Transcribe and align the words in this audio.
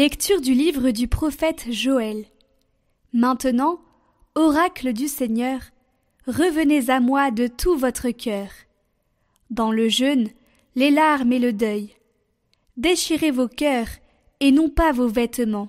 Lecture 0.00 0.40
du 0.40 0.54
livre 0.54 0.92
du 0.92 1.08
prophète 1.08 1.70
Joël. 1.70 2.24
Maintenant, 3.12 3.82
oracle 4.34 4.94
du 4.94 5.08
Seigneur, 5.08 5.60
revenez 6.26 6.88
à 6.88 7.00
moi 7.00 7.30
de 7.30 7.48
tout 7.48 7.76
votre 7.76 8.08
cœur. 8.08 8.48
Dans 9.50 9.70
le 9.70 9.90
jeûne, 9.90 10.30
les 10.74 10.90
larmes 10.90 11.34
et 11.34 11.38
le 11.38 11.52
deuil. 11.52 11.96
Déchirez 12.78 13.30
vos 13.30 13.46
cœurs 13.46 13.90
et 14.40 14.52
non 14.52 14.70
pas 14.70 14.90
vos 14.90 15.06
vêtements. 15.06 15.68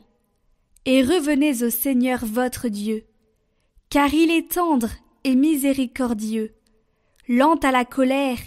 Et 0.86 1.04
revenez 1.04 1.62
au 1.66 1.70
Seigneur 1.70 2.24
votre 2.26 2.70
Dieu. 2.70 3.04
Car 3.90 4.14
il 4.14 4.32
est 4.32 4.54
tendre 4.54 4.92
et 5.26 5.36
miséricordieux, 5.36 6.56
lent 7.28 7.60
à 7.64 7.72
la 7.72 7.84
colère 7.84 8.40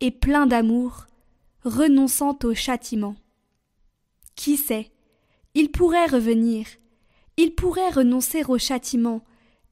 et 0.00 0.12
plein 0.12 0.46
d'amour, 0.46 1.04
renonçant 1.62 2.38
au 2.42 2.54
châtiment. 2.54 3.16
Qui 4.34 4.56
sait, 4.56 4.92
il 5.56 5.70
pourrait 5.70 6.04
revenir, 6.04 6.66
il 7.38 7.54
pourrait 7.54 7.88
renoncer 7.88 8.44
au 8.44 8.58
châtiment 8.58 9.24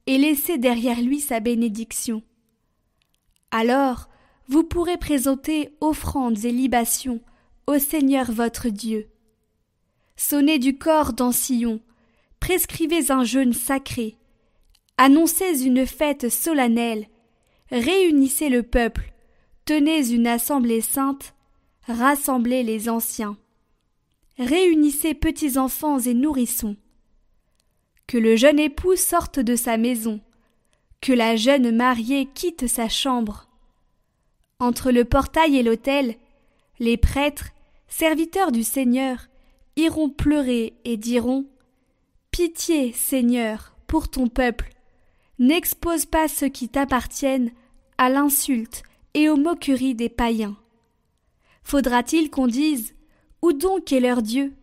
et 0.06 0.16
laisser 0.16 0.56
derrière 0.56 0.98
lui 1.02 1.20
sa 1.20 1.40
bénédiction. 1.40 2.22
Alors 3.50 4.08
vous 4.48 4.64
pourrez 4.64 4.96
présenter 4.96 5.74
offrandes 5.82 6.42
et 6.46 6.52
libations 6.52 7.20
au 7.66 7.78
Seigneur 7.78 8.32
votre 8.32 8.70
Dieu. 8.70 9.10
Sonnez 10.16 10.58
du 10.58 10.78
corps 10.78 11.12
dans 11.12 11.32
Sion, 11.32 11.80
prescrivez 12.40 13.10
un 13.10 13.24
jeûne 13.24 13.52
sacré, 13.52 14.16
annoncez 14.96 15.66
une 15.66 15.84
fête 15.84 16.30
solennelle, 16.30 17.08
réunissez 17.70 18.48
le 18.48 18.62
peuple, 18.62 19.12
tenez 19.66 20.10
une 20.10 20.28
assemblée 20.28 20.80
sainte, 20.80 21.34
rassemblez 21.86 22.62
les 22.62 22.88
anciens 22.88 23.36
réunissez 24.38 25.14
petits 25.14 25.58
enfants 25.58 25.98
et 25.98 26.14
nourrissons. 26.14 26.76
Que 28.06 28.18
le 28.18 28.36
jeune 28.36 28.58
époux 28.58 28.96
sorte 28.96 29.38
de 29.40 29.56
sa 29.56 29.76
maison, 29.76 30.20
que 31.00 31.12
la 31.12 31.36
jeune 31.36 31.74
mariée 31.74 32.28
quitte 32.34 32.66
sa 32.66 32.88
chambre. 32.88 33.48
Entre 34.58 34.90
le 34.90 35.04
portail 35.04 35.56
et 35.56 35.62
l'autel, 35.62 36.16
les 36.78 36.96
prêtres, 36.96 37.50
serviteurs 37.88 38.52
du 38.52 38.62
Seigneur, 38.62 39.28
iront 39.76 40.10
pleurer 40.10 40.74
et 40.84 40.96
diront 40.96 41.46
Pitié, 42.30 42.92
Seigneur, 42.92 43.76
pour 43.86 44.08
ton 44.08 44.28
peuple, 44.28 44.70
n'expose 45.38 46.06
pas 46.06 46.28
ceux 46.28 46.48
qui 46.48 46.68
t'appartiennent 46.68 47.52
à 47.98 48.08
l'insulte 48.08 48.82
et 49.14 49.28
aux 49.28 49.36
moqueries 49.36 49.94
des 49.94 50.08
païens. 50.08 50.56
Faudra-t-il 51.62 52.30
qu'on 52.30 52.46
dise 52.46 52.94
où 53.44 53.52
donc 53.52 53.92
est 53.92 54.00
leur 54.00 54.22
Dieu? 54.22 54.54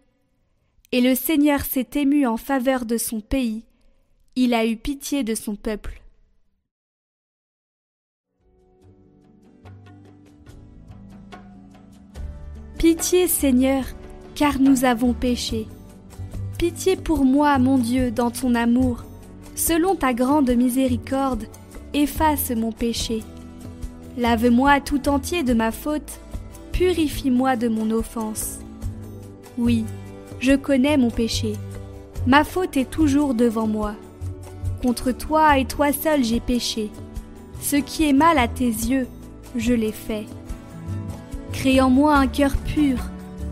Et 0.91 1.01
le 1.01 1.13
Seigneur 1.13 1.61
s'est 1.61 1.89
ému 1.93 2.25
en 2.25 2.35
faveur 2.35 2.85
de 2.85 2.97
son 2.97 3.21
pays, 3.21 3.63
il 4.35 4.55
a 4.55 4.65
eu 4.65 4.75
pitié 4.75 5.23
de 5.23 5.35
son 5.35 5.55
peuple. 5.55 6.01
Pitié 12.79 13.27
Seigneur, 13.27 13.85
car 14.33 14.59
nous 14.59 14.83
avons 14.83 15.13
péché. 15.13 15.67
Pitié 16.57 16.95
pour 16.95 17.23
moi, 17.23 17.59
mon 17.59 17.77
Dieu, 17.77 18.09
dans 18.09 18.31
ton 18.31 18.55
amour. 18.55 19.03
Selon 19.53 19.95
ta 19.95 20.15
grande 20.15 20.49
miséricorde, 20.49 21.45
efface 21.93 22.49
mon 22.49 22.71
péché. 22.71 23.21
Lave-moi 24.17 24.81
tout 24.81 25.07
entier 25.07 25.43
de 25.43 25.53
ma 25.53 25.71
faute, 25.71 26.19
purifie-moi 26.71 27.55
de 27.57 27.67
mon 27.67 27.91
offense. 27.91 28.57
Oui, 29.57 29.85
je 30.39 30.53
connais 30.53 30.97
mon 30.97 31.09
péché. 31.09 31.53
Ma 32.25 32.43
faute 32.43 32.77
est 32.77 32.89
toujours 32.89 33.33
devant 33.33 33.67
moi. 33.67 33.95
Contre 34.81 35.11
toi 35.11 35.57
et 35.57 35.65
toi 35.65 35.91
seul 35.91 36.23
j'ai 36.23 36.39
péché. 36.39 36.89
Ce 37.61 37.75
qui 37.75 38.07
est 38.07 38.13
mal 38.13 38.37
à 38.37 38.47
tes 38.47 38.65
yeux, 38.65 39.07
je 39.55 39.73
l'ai 39.73 39.91
fait. 39.91 40.25
Crée 41.51 41.81
en 41.81 41.89
moi 41.89 42.15
un 42.15 42.27
cœur 42.27 42.55
pur, 42.57 42.97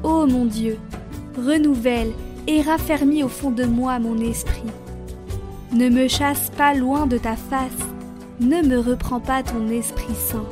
ô 0.03 0.25
mon 0.25 0.45
Dieu, 0.45 0.77
renouvelle 1.37 2.11
et 2.47 2.61
raffermis 2.61 3.23
au 3.23 3.27
fond 3.27 3.51
de 3.51 3.65
moi 3.65 3.99
mon 3.99 4.19
esprit. 4.19 4.63
Ne 5.73 5.89
me 5.89 6.07
chasse 6.07 6.49
pas 6.57 6.73
loin 6.73 7.05
de 7.05 7.17
ta 7.17 7.35
face, 7.35 7.71
ne 8.39 8.61
me 8.61 8.79
reprends 8.79 9.19
pas 9.19 9.43
ton 9.43 9.69
Esprit 9.69 10.15
Saint. 10.15 10.47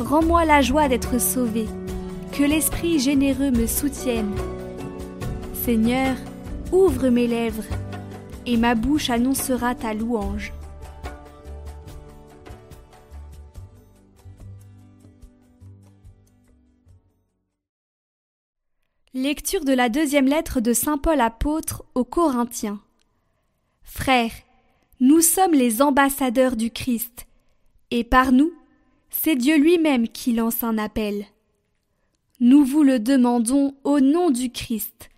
Rends-moi 0.00 0.44
la 0.44 0.62
joie 0.62 0.88
d'être 0.88 1.20
sauvé 1.20 1.66
que 2.36 2.42
l'Esprit 2.42 2.98
généreux 2.98 3.52
me 3.52 3.64
soutienne. 3.64 4.34
Seigneur, 5.52 6.16
ouvre 6.72 7.08
mes 7.08 7.28
lèvres, 7.28 7.62
et 8.44 8.56
ma 8.56 8.74
bouche 8.74 9.08
annoncera 9.08 9.76
ta 9.76 9.94
louange. 9.94 10.52
Lecture 19.12 19.64
de 19.64 19.72
la 19.72 19.88
deuxième 19.88 20.26
lettre 20.26 20.60
de 20.60 20.72
Saint 20.72 20.98
Paul 20.98 21.20
apôtre 21.20 21.84
aux 21.94 22.04
Corinthiens. 22.04 22.80
Frères, 23.84 24.34
nous 24.98 25.20
sommes 25.20 25.54
les 25.54 25.82
ambassadeurs 25.82 26.56
du 26.56 26.72
Christ, 26.72 27.28
et 27.92 28.02
par 28.02 28.32
nous, 28.32 28.52
c'est 29.08 29.36
Dieu 29.36 29.56
lui-même 29.56 30.08
qui 30.08 30.32
lance 30.32 30.64
un 30.64 30.78
appel. 30.78 31.26
Nous 32.40 32.64
vous 32.64 32.82
le 32.82 32.98
demandons 32.98 33.76
au 33.84 34.00
nom 34.00 34.30
du 34.30 34.50
Christ. 34.50 35.08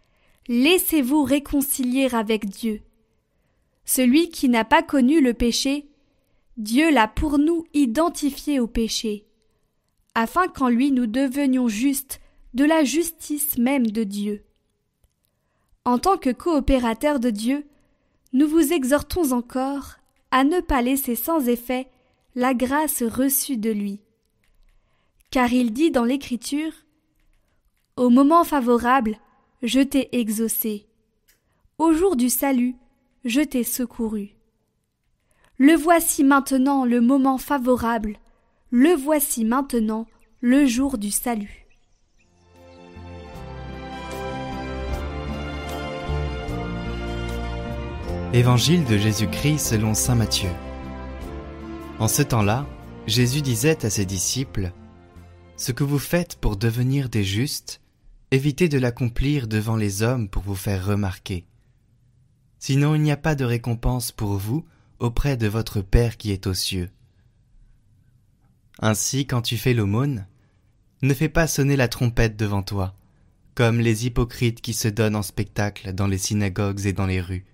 Laissez-vous 0.48 1.22
réconcilier 1.22 2.14
avec 2.14 2.44
Dieu. 2.44 2.82
Celui 3.86 4.28
qui 4.28 4.50
n'a 4.50 4.64
pas 4.64 4.82
connu 4.82 5.22
le 5.22 5.32
péché, 5.32 5.88
Dieu 6.58 6.90
l'a 6.90 7.08
pour 7.08 7.38
nous 7.38 7.64
identifié 7.72 8.60
au 8.60 8.66
péché, 8.66 9.26
afin 10.14 10.48
qu'en 10.48 10.68
lui 10.68 10.92
nous 10.92 11.06
devenions 11.06 11.68
justes 11.68 12.20
de 12.52 12.64
la 12.64 12.84
justice 12.84 13.56
même 13.56 13.86
de 13.86 14.04
Dieu. 14.04 14.44
En 15.86 15.98
tant 15.98 16.18
que 16.18 16.30
coopérateurs 16.30 17.18
de 17.18 17.30
Dieu, 17.30 17.66
nous 18.34 18.46
vous 18.46 18.74
exhortons 18.74 19.32
encore 19.32 19.96
à 20.30 20.44
ne 20.44 20.60
pas 20.60 20.82
laisser 20.82 21.14
sans 21.14 21.48
effet 21.48 21.88
la 22.34 22.52
grâce 22.52 23.02
reçue 23.02 23.56
de 23.56 23.70
lui. 23.70 24.00
Car 25.30 25.52
il 25.52 25.72
dit 25.72 25.90
dans 25.90 26.04
l'Écriture 26.04 26.72
au 27.96 28.10
moment 28.10 28.44
favorable, 28.44 29.18
je 29.62 29.80
t'ai 29.80 30.16
exaucé. 30.18 30.86
Au 31.78 31.92
jour 31.92 32.14
du 32.14 32.28
salut, 32.28 32.76
je 33.24 33.40
t'ai 33.40 33.64
secouru. 33.64 34.36
Le 35.58 35.74
voici 35.74 36.22
maintenant 36.22 36.84
le 36.84 37.00
moment 37.00 37.38
favorable, 37.38 38.18
le 38.70 38.94
voici 38.94 39.44
maintenant 39.44 40.06
le 40.40 40.66
jour 40.66 40.98
du 40.98 41.10
salut. 41.10 41.66
Évangile 48.34 48.84
de 48.84 48.98
Jésus-Christ 48.98 49.58
selon 49.58 49.94
Saint 49.94 50.16
Matthieu. 50.16 50.50
En 51.98 52.08
ce 52.08 52.20
temps-là, 52.20 52.66
Jésus 53.06 53.40
disait 53.40 53.86
à 53.86 53.88
ses 53.88 54.04
disciples, 54.04 54.72
Ce 55.56 55.72
que 55.72 55.84
vous 55.84 55.98
faites 55.98 56.36
pour 56.36 56.58
devenir 56.58 57.08
des 57.08 57.24
justes, 57.24 57.80
évitez 58.30 58.68
de 58.68 58.78
l'accomplir 58.78 59.46
devant 59.46 59.76
les 59.76 60.02
hommes 60.02 60.28
pour 60.28 60.42
vous 60.42 60.54
faire 60.54 60.84
remarquer. 60.84 61.46
Sinon 62.58 62.94
il 62.94 63.02
n'y 63.02 63.12
a 63.12 63.16
pas 63.16 63.34
de 63.34 63.44
récompense 63.44 64.12
pour 64.12 64.36
vous 64.36 64.64
auprès 64.98 65.36
de 65.36 65.46
votre 65.46 65.80
Père 65.80 66.16
qui 66.16 66.32
est 66.32 66.46
aux 66.46 66.54
cieux. 66.54 66.90
Ainsi, 68.80 69.26
quand 69.26 69.42
tu 69.42 69.56
fais 69.56 69.74
l'aumône, 69.74 70.26
ne 71.02 71.14
fais 71.14 71.28
pas 71.28 71.46
sonner 71.46 71.76
la 71.76 71.88
trompette 71.88 72.36
devant 72.36 72.62
toi, 72.62 72.94
comme 73.54 73.80
les 73.80 74.06
hypocrites 74.06 74.60
qui 74.60 74.74
se 74.74 74.88
donnent 74.88 75.16
en 75.16 75.22
spectacle 75.22 75.92
dans 75.92 76.06
les 76.06 76.18
synagogues 76.18 76.84
et 76.86 76.92
dans 76.92 77.06
les 77.06 77.20
rues, 77.20 77.46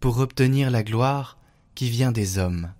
pour 0.00 0.18
obtenir 0.18 0.70
la 0.70 0.82
gloire 0.82 1.38
qui 1.74 1.88
vient 1.88 2.12
des 2.12 2.38
hommes. 2.38 2.72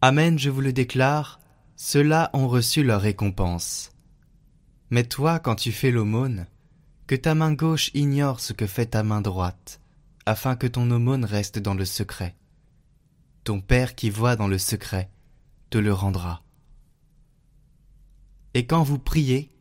Amen, 0.00 0.38
je 0.38 0.50
vous 0.50 0.60
le 0.60 0.72
déclare, 0.72 1.40
ceux-là 1.76 2.30
ont 2.32 2.48
reçu 2.48 2.82
leur 2.84 3.00
récompense. 3.00 3.90
Mais 4.90 5.04
toi, 5.04 5.38
quand 5.40 5.56
tu 5.56 5.72
fais 5.72 5.90
l'aumône, 5.90 6.46
que 7.06 7.14
ta 7.14 7.34
main 7.34 7.52
gauche 7.52 7.90
ignore 7.94 8.40
ce 8.40 8.52
que 8.52 8.66
fait 8.66 8.86
ta 8.86 9.02
main 9.02 9.20
droite, 9.20 9.80
afin 10.26 10.56
que 10.56 10.66
ton 10.66 10.90
aumône 10.90 11.24
reste 11.24 11.58
dans 11.58 11.74
le 11.74 11.84
secret. 11.84 12.36
Ton 13.44 13.60
Père 13.60 13.94
qui 13.94 14.10
voit 14.10 14.36
dans 14.36 14.48
le 14.48 14.58
secret 14.58 15.10
te 15.70 15.78
le 15.78 15.92
rendra. 15.92 16.42
Et 18.54 18.66
quand 18.66 18.82
vous 18.82 18.98
priez, 18.98 19.52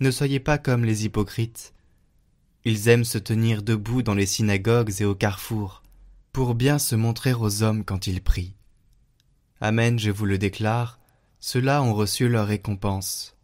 ne 0.00 0.10
soyez 0.10 0.40
pas 0.40 0.58
comme 0.58 0.84
les 0.84 1.04
hypocrites. 1.04 1.74
Ils 2.64 2.88
aiment 2.88 3.04
se 3.04 3.18
tenir 3.18 3.62
debout 3.62 4.02
dans 4.02 4.14
les 4.14 4.26
synagogues 4.26 4.92
et 5.00 5.04
au 5.04 5.14
carrefour, 5.14 5.82
pour 6.32 6.54
bien 6.54 6.78
se 6.78 6.94
montrer 6.94 7.34
aux 7.34 7.62
hommes 7.62 7.84
quand 7.84 8.06
ils 8.06 8.22
prient. 8.22 8.54
Amen, 9.60 9.98
je 9.98 10.10
vous 10.10 10.26
le 10.26 10.38
déclare, 10.38 10.98
ceux-là 11.40 11.82
ont 11.82 11.94
reçu 11.94 12.28
leur 12.28 12.46
récompense. 12.46 13.36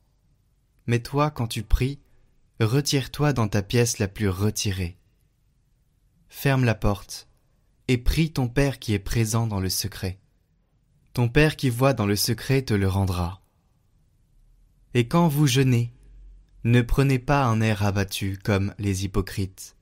Mais 0.89 1.01
toi, 1.01 1.31
quand 1.31 1.47
tu 1.47 1.63
pries, 1.63 2.01
retire-toi 2.61 3.35
dans 3.35 3.47
ta 3.47 3.63
pièce 3.63 3.99
la 3.99 4.09
plus 4.09 4.31
retirée. 4.31 4.99
Ferme 6.29 6.65
la 6.65 6.75
porte 6.75 7.29
et 7.89 7.99
prie 7.99 8.33
ton 8.33 8.49
Père 8.49 8.79
qui 8.79 8.95
est 8.95 8.99
présent 8.99 9.47
dans 9.47 9.61
le 9.61 9.69
secret. 9.69 10.19
Ton 11.13 11.29
Père 11.29 11.57
qui 11.57 11.69
voit 11.69 11.93
dans 11.93 12.07
le 12.07 12.17
secret 12.17 12.63
te 12.63 12.73
le 12.73 12.89
rendra. 12.89 13.43
Et 14.95 15.07
quand 15.07 15.29
vous 15.29 15.47
jeûnez, 15.47 15.93
ne 16.65 16.81
prenez 16.81 17.19
pas 17.19 17.45
un 17.45 17.61
air 17.61 17.85
abattu 17.85 18.39
comme 18.43 18.75
les 18.79 19.05
hypocrites. 19.05 19.77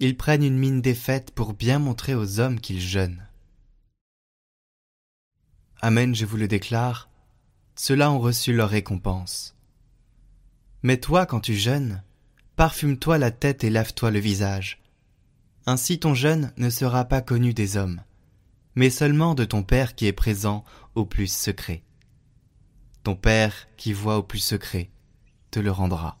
Ils 0.00 0.16
prennent 0.16 0.42
une 0.42 0.58
mine 0.58 0.80
défaite 0.80 1.30
pour 1.30 1.54
bien 1.54 1.78
montrer 1.78 2.16
aux 2.16 2.40
hommes 2.40 2.60
qu'ils 2.60 2.80
jeûnent. 2.80 3.28
Amen, 5.80 6.12
je 6.12 6.26
vous 6.26 6.36
le 6.36 6.48
déclare, 6.48 7.08
ceux-là 7.76 8.10
ont 8.10 8.18
reçu 8.18 8.52
leur 8.52 8.68
récompense. 8.68 9.51
Mais 10.82 10.96
toi, 10.96 11.26
quand 11.26 11.40
tu 11.40 11.54
jeûnes, 11.54 12.02
parfume-toi 12.56 13.18
la 13.18 13.30
tête 13.30 13.64
et 13.64 13.70
lave-toi 13.70 14.10
le 14.10 14.18
visage. 14.18 14.82
Ainsi 15.66 16.00
ton 16.00 16.14
jeûne 16.14 16.52
ne 16.56 16.70
sera 16.70 17.04
pas 17.04 17.20
connu 17.20 17.54
des 17.54 17.76
hommes, 17.76 18.02
mais 18.74 18.90
seulement 18.90 19.34
de 19.34 19.44
ton 19.44 19.62
Père 19.62 19.94
qui 19.94 20.06
est 20.06 20.12
présent 20.12 20.64
au 20.94 21.04
plus 21.04 21.32
secret. 21.32 21.82
Ton 23.04 23.14
Père 23.14 23.68
qui 23.76 23.92
voit 23.92 24.18
au 24.18 24.22
plus 24.22 24.40
secret 24.40 24.90
te 25.50 25.60
le 25.60 25.70
rendra. 25.70 26.18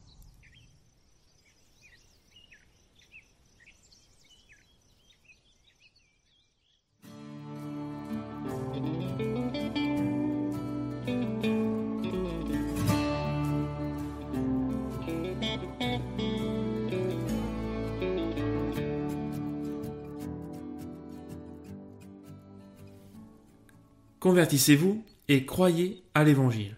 Convertissez-vous 24.22 25.04
et 25.26 25.44
croyez 25.44 26.04
à 26.14 26.22
l'Évangile. 26.22 26.76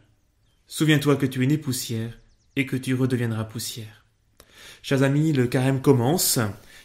Souviens-toi 0.67 1.17
que 1.17 1.27
tu 1.27 1.45
es 1.45 1.47
né 1.47 1.59
poussière 1.59 2.19
et 2.57 2.65
que 2.65 2.75
tu 2.75 2.95
redeviendras 2.95 3.45
poussière. 3.45 4.07
Chers 4.81 5.03
amis, 5.03 5.35
le 5.35 5.47
carême 5.47 5.83
commence 5.83 6.39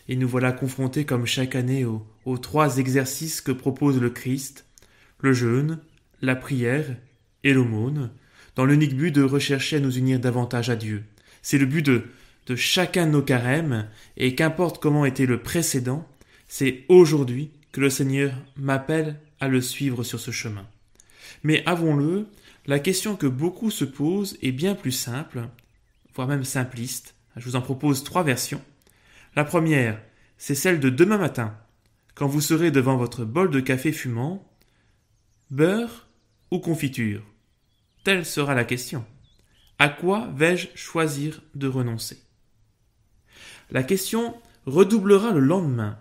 et 0.10 0.18
nous 0.18 0.28
voilà 0.28 0.52
confrontés 0.52 1.06
comme 1.06 1.26
chaque 1.26 1.56
année 1.56 1.86
aux, 1.86 2.38
trois 2.40 2.78
exercices 2.78 3.40
que 3.40 3.54
propose 3.54 4.02
le 4.02 4.10
Christ, 4.10 4.66
le 5.20 5.32
jeûne, 5.32 5.80
la 6.22 6.36
prière 6.36 6.94
et 7.46 7.54
l'aumône, 7.54 8.12
dans 8.58 8.66
l'unique 8.66 8.98
but 8.98 9.12
de 9.12 9.24
rechercher 9.24 9.78
à 9.78 9.80
nous 9.80 9.98
unir 9.98 10.20
davantage 10.20 10.70
à 10.70 10.76
Dieu. 10.76 11.06
C'est 11.42 11.58
le 11.58 11.68
but 11.68 11.86
de, 11.86 12.04
de 12.48 12.58
chacun 12.58 13.06
de 13.06 13.12
nos 13.12 13.22
carèmes, 13.22 13.88
et 14.18 14.36
qu'importe 14.36 14.82
comment 14.82 15.06
était 15.06 15.26
le 15.26 15.42
précédent, 15.42 16.06
c'est 16.50 16.84
aujourd'hui 16.90 17.50
que 17.72 17.80
le 17.80 17.90
Seigneur 17.90 18.34
m'appelle 18.58 19.22
à 19.40 19.48
le 19.48 19.62
suivre 19.62 20.04
sur 20.04 20.20
ce 20.20 20.32
chemin. 20.32 20.68
Mais 21.44 21.64
avons-le, 21.66 22.28
la 22.66 22.80
question 22.80 23.16
que 23.16 23.28
beaucoup 23.28 23.72
se 23.72 23.86
posent 23.86 24.38
est 24.42 24.52
bien 24.52 24.76
plus 24.76 24.92
simple, 24.92 25.48
voire 26.14 26.28
même 26.28 26.44
simpliste. 26.44 27.16
Je 27.36 27.46
vous 27.46 27.56
en 27.56 27.62
propose 27.62 28.04
trois 28.04 28.24
versions. 28.24 28.62
La 29.36 29.44
première, 29.44 30.02
c'est 30.38 30.56
celle 30.56 30.80
de 30.80 30.90
demain 30.90 31.18
matin, 31.18 31.56
quand 32.16 32.28
vous 32.28 32.42
serez 32.42 32.72
devant 32.72 32.98
votre 32.98 33.26
bol 33.26 33.50
de 33.50 33.60
café 33.60 33.92
fumant. 33.92 34.46
Beurre 35.52 36.08
ou 36.52 36.60
confiture 36.60 37.24
Telle 38.04 38.26
sera 38.26 38.56
la 38.56 38.66
question. 38.66 39.06
À 39.78 39.90
quoi 39.90 40.30
vais-je 40.36 40.68
choisir 40.76 41.42
de 41.56 41.68
renoncer? 41.68 42.22
La 43.72 43.84
question 43.84 44.36
redoublera 44.66 45.32
le 45.32 45.40
lendemain, 45.40 45.98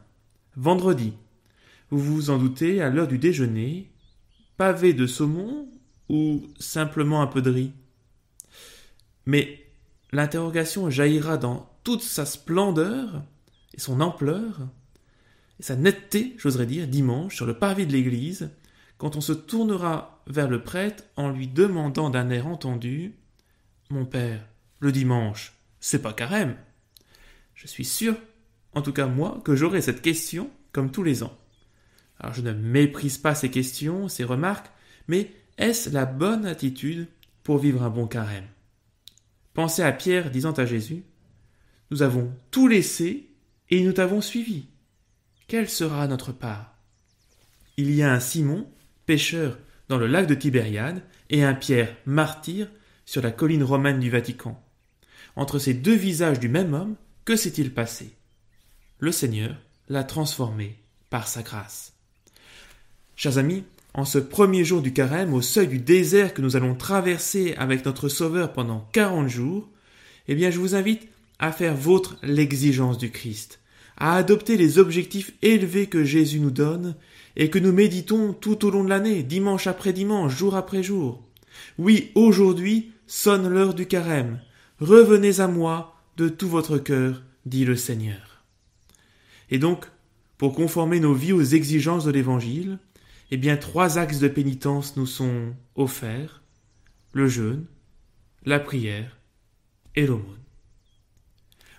vendredi, 0.57 1.15
vous 1.91 2.15
vous 2.15 2.31
en 2.31 2.39
doutez, 2.39 2.83
à 2.83 2.91
l'heure 2.91 3.09
du 3.09 3.19
déjeuner, 3.19 3.91
pavé 4.57 4.93
de 4.93 5.07
saumon 5.07 5.69
ou 6.09 6.47
simplement 6.59 7.23
un 7.23 7.27
peu 7.27 7.43
de 7.43 7.51
riz? 7.51 7.73
Mais 9.27 9.67
l'interrogation 10.13 10.91
jaillira 10.91 11.37
dans 11.37 11.71
toute 11.85 12.03
sa 12.03 12.27
splendeur 12.27 13.23
et 13.75 13.81
son 13.81 14.01
ampleur 14.01 14.69
et 15.61 15.63
sa 15.63 15.77
netteté, 15.77 16.35
j'oserais 16.39 16.67
dire, 16.67 16.87
dimanche, 16.87 17.37
sur 17.37 17.47
le 17.47 17.59
parvis 17.59 17.87
de 17.87 17.93
l'église, 17.93 18.51
quand 18.97 19.17
on 19.17 19.21
se 19.21 19.33
tournera 19.33 20.23
vers 20.27 20.49
le 20.49 20.63
prêtre 20.63 21.05
en 21.17 21.31
lui 21.31 21.49
demandant 21.49 22.11
d'un 22.11 22.31
air 22.31 22.47
entendu 22.47 23.15
Mon 23.91 24.05
père, 24.05 24.45
le 24.81 24.93
dimanche, 24.93 25.55
c'est 25.81 26.03
pas 26.03 26.13
carême. 26.13 26.57
Je 27.55 27.67
suis 27.67 27.85
sûr, 27.85 28.15
en 28.75 28.83
tout 28.83 28.93
cas 28.93 29.07
moi, 29.07 29.41
que 29.45 29.57
j'aurai 29.57 29.81
cette 29.81 30.03
question 30.03 30.51
comme 30.73 30.91
tous 30.91 31.03
les 31.03 31.23
ans. 31.23 31.37
Alors 32.21 32.35
je 32.35 32.43
ne 32.43 32.53
méprise 32.53 33.19
pas 33.19 33.35
ces 33.35 33.51
questions, 33.51 34.09
ces 34.09 34.25
remarques, 34.25 34.71
mais 35.07 35.31
est-ce 35.57 35.91
la 35.91 36.07
bonne 36.07 36.47
attitude 36.47 37.09
pour 37.43 37.59
vivre 37.59 37.83
un 37.83 37.91
bon 37.91 38.07
carême? 38.07 38.47
Pensez 39.55 39.83
à 39.83 39.93
Pierre 39.93 40.31
disant 40.31 40.53
à 40.53 40.67
Jésus 40.67 41.03
Nous 41.91 42.03
avons 42.03 42.33
tout 42.51 42.69
laissé 42.69 43.31
et 43.71 43.83
nous 43.83 43.93
t'avons 43.93 44.21
suivi. 44.21 44.67
Quelle 45.47 45.69
sera 45.69 46.07
notre 46.07 46.33
part? 46.33 46.77
Il 47.77 47.93
y 47.93 48.03
a 48.03 48.13
un 48.13 48.21
Simon, 48.21 48.71
pêcheur 49.07 49.59
dans 49.89 49.99
le 49.99 50.07
lac 50.07 50.27
de 50.27 50.35
Tibériade, 50.35 51.03
et 51.31 51.45
un 51.45 51.55
Pierre, 51.55 51.97
martyr, 52.07 52.69
sur 53.05 53.23
la 53.23 53.31
colline 53.31 53.63
romaine 53.63 54.01
du 54.01 54.11
Vatican. 54.11 54.63
Entre 55.35 55.59
ces 55.59 55.75
deux 55.75 55.95
visages 55.95 56.41
du 56.41 56.49
même 56.49 56.75
homme, 56.75 56.97
que 57.25 57.37
s'est-il 57.37 57.73
passé? 57.73 58.15
Le 58.99 59.13
Seigneur 59.13 59.57
l'a 59.89 60.05
transformé 60.05 60.83
par 61.09 61.27
sa 61.27 61.43
grâce. 61.43 61.98
Chers 63.19 63.37
amis, 63.37 63.65
en 63.95 64.05
ce 64.05 64.21
premier 64.21 64.63
jour 64.63 64.81
du 64.81 64.93
carême, 64.93 65.35
au 65.35 65.43
seuil 65.43 65.67
du 65.67 65.81
désert 65.81 66.35
que 66.35 66.41
nous 66.41 66.55
allons 66.55 66.77
traverser 66.77 67.53
avec 67.59 67.85
notre 67.85 68.09
Sauveur 68.09 68.53
pendant 68.53 68.89
quarante 68.93 69.27
jours, 69.27 69.69
eh 70.29 70.37
bien 70.37 70.53
je 70.53 70.61
vous 70.61 70.77
invite 70.77 71.09
à 71.41 71.51
faire 71.51 71.75
vôtre 71.75 72.17
l'exigence 72.23 72.97
du 72.97 73.11
Christ, 73.11 73.59
à 73.97 74.15
adopter 74.15 74.57
les 74.57 74.79
objectifs 74.79 75.33
élevés 75.43 75.89
que 75.89 76.05
Jésus 76.05 76.39
nous 76.39 76.53
donne 76.53 76.95
et 77.35 77.51
que 77.51 77.59
nous 77.59 77.73
méditons 77.73 78.35
tout 78.35 78.65
au 78.65 78.71
long 78.71 78.85
de 78.85 78.89
l'année, 78.89 79.25
dimanche 79.25 79.67
après 79.67 79.93
dimanche, 79.93 80.37
jour 80.37 80.55
après 80.55 80.85
jour. 80.85 81.21
Oui, 81.77 82.13
aujourd'hui 82.15 82.93
sonne 83.09 83.49
l'heure 83.49 83.75
du 83.75 83.87
carême. 83.87 84.41
Revenez 84.79 85.41
à 85.41 85.49
moi 85.49 85.97
de 86.19 86.29
tout 86.29 86.49
votre 86.49 86.79
cœur, 86.79 87.25
dit 87.47 87.65
le 87.65 87.75
Seigneur. 87.75 88.45
Et 89.51 89.59
donc, 89.59 89.87
pour 90.39 90.55
conformer 90.55 91.01
nos 91.01 91.15
vies 91.15 91.33
aux 91.33 91.43
exigences 91.43 92.05
de 92.05 92.13
l'Évangile, 92.13 92.79
eh 93.31 93.37
bien 93.37 93.57
trois 93.57 93.99
axes 93.99 94.19
de 94.19 94.29
pénitence 94.29 94.97
nous 94.97 95.07
sont 95.07 95.55
offerts, 95.75 96.43
le 97.13 97.29
jeûne, 97.29 97.67
la 98.45 98.61
prière 98.61 99.19
et 99.95 100.07
l'aumône. 100.07 100.39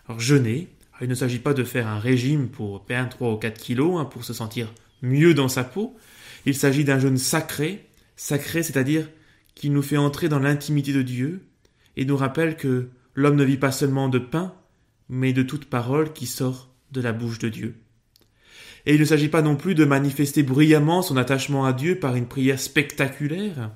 Alors 0.07 0.19
jeûner, 0.19 0.67
il 1.01 1.07
ne 1.07 1.15
s'agit 1.15 1.39
pas 1.39 1.53
de 1.53 1.63
faire 1.63 1.87
un 1.87 1.99
régime 1.99 2.49
pour 2.49 2.85
perdre 2.85 3.09
3 3.09 3.33
ou 3.33 3.37
4 3.37 3.59
kilos, 3.59 3.99
hein, 3.99 4.05
pour 4.05 4.23
se 4.23 4.33
sentir 4.33 4.73
mieux 5.01 5.33
dans 5.33 5.47
sa 5.47 5.63
peau, 5.63 5.95
il 6.45 6.55
s'agit 6.55 6.83
d'un 6.83 6.99
jeûne 6.99 7.17
sacré, 7.17 7.87
sacré 8.15 8.63
c'est-à-dire 8.63 9.09
qui 9.55 9.69
nous 9.69 9.81
fait 9.81 9.97
entrer 9.97 10.29
dans 10.29 10.39
l'intimité 10.39 10.93
de 10.93 11.01
Dieu 11.01 11.45
et 11.95 12.05
nous 12.05 12.17
rappelle 12.17 12.55
que 12.55 12.89
l'homme 13.13 13.35
ne 13.35 13.43
vit 13.43 13.57
pas 13.57 13.71
seulement 13.71 14.09
de 14.09 14.19
pain, 14.19 14.53
mais 15.09 15.33
de 15.33 15.43
toute 15.43 15.65
parole 15.65 16.13
qui 16.13 16.27
sort 16.27 16.69
de 16.91 17.01
la 17.01 17.13
bouche 17.13 17.39
de 17.39 17.49
Dieu. 17.49 17.75
Et 18.85 18.95
il 18.95 18.99
ne 18.99 19.05
s'agit 19.05 19.27
pas 19.29 19.41
non 19.41 19.55
plus 19.55 19.75
de 19.75 19.85
manifester 19.85 20.43
bruyamment 20.43 21.01
son 21.01 21.17
attachement 21.17 21.65
à 21.65 21.73
Dieu 21.73 21.99
par 21.99 22.15
une 22.15 22.27
prière 22.27 22.59
spectaculaire, 22.59 23.71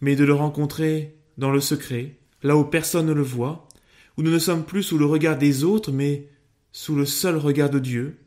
mais 0.00 0.16
de 0.16 0.24
le 0.24 0.34
rencontrer 0.34 1.16
dans 1.38 1.50
le 1.50 1.60
secret, 1.60 2.16
là 2.42 2.56
où 2.56 2.64
personne 2.64 3.06
ne 3.06 3.12
le 3.12 3.22
voit, 3.22 3.68
où 4.16 4.22
nous 4.22 4.30
ne 4.30 4.38
sommes 4.38 4.64
plus 4.64 4.82
sous 4.82 4.98
le 4.98 5.06
regard 5.06 5.38
des 5.38 5.64
autres, 5.64 5.90
mais 5.90 6.28
sous 6.72 6.94
le 6.94 7.06
seul 7.06 7.36
regard 7.36 7.70
de 7.70 7.78
Dieu, 7.78 8.18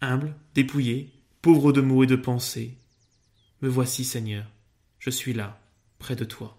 humble, 0.00 0.34
dépouillé, 0.54 1.12
pauvre 1.42 1.72
de 1.72 1.80
mots 1.80 2.04
et 2.04 2.06
de 2.08 2.16
pensées. 2.16 2.76
Me 3.62 3.68
voici, 3.68 4.04
Seigneur, 4.04 4.44
je 4.98 5.10
suis 5.10 5.32
là, 5.32 5.60
près 5.98 6.16
de 6.16 6.24
toi. 6.24 6.58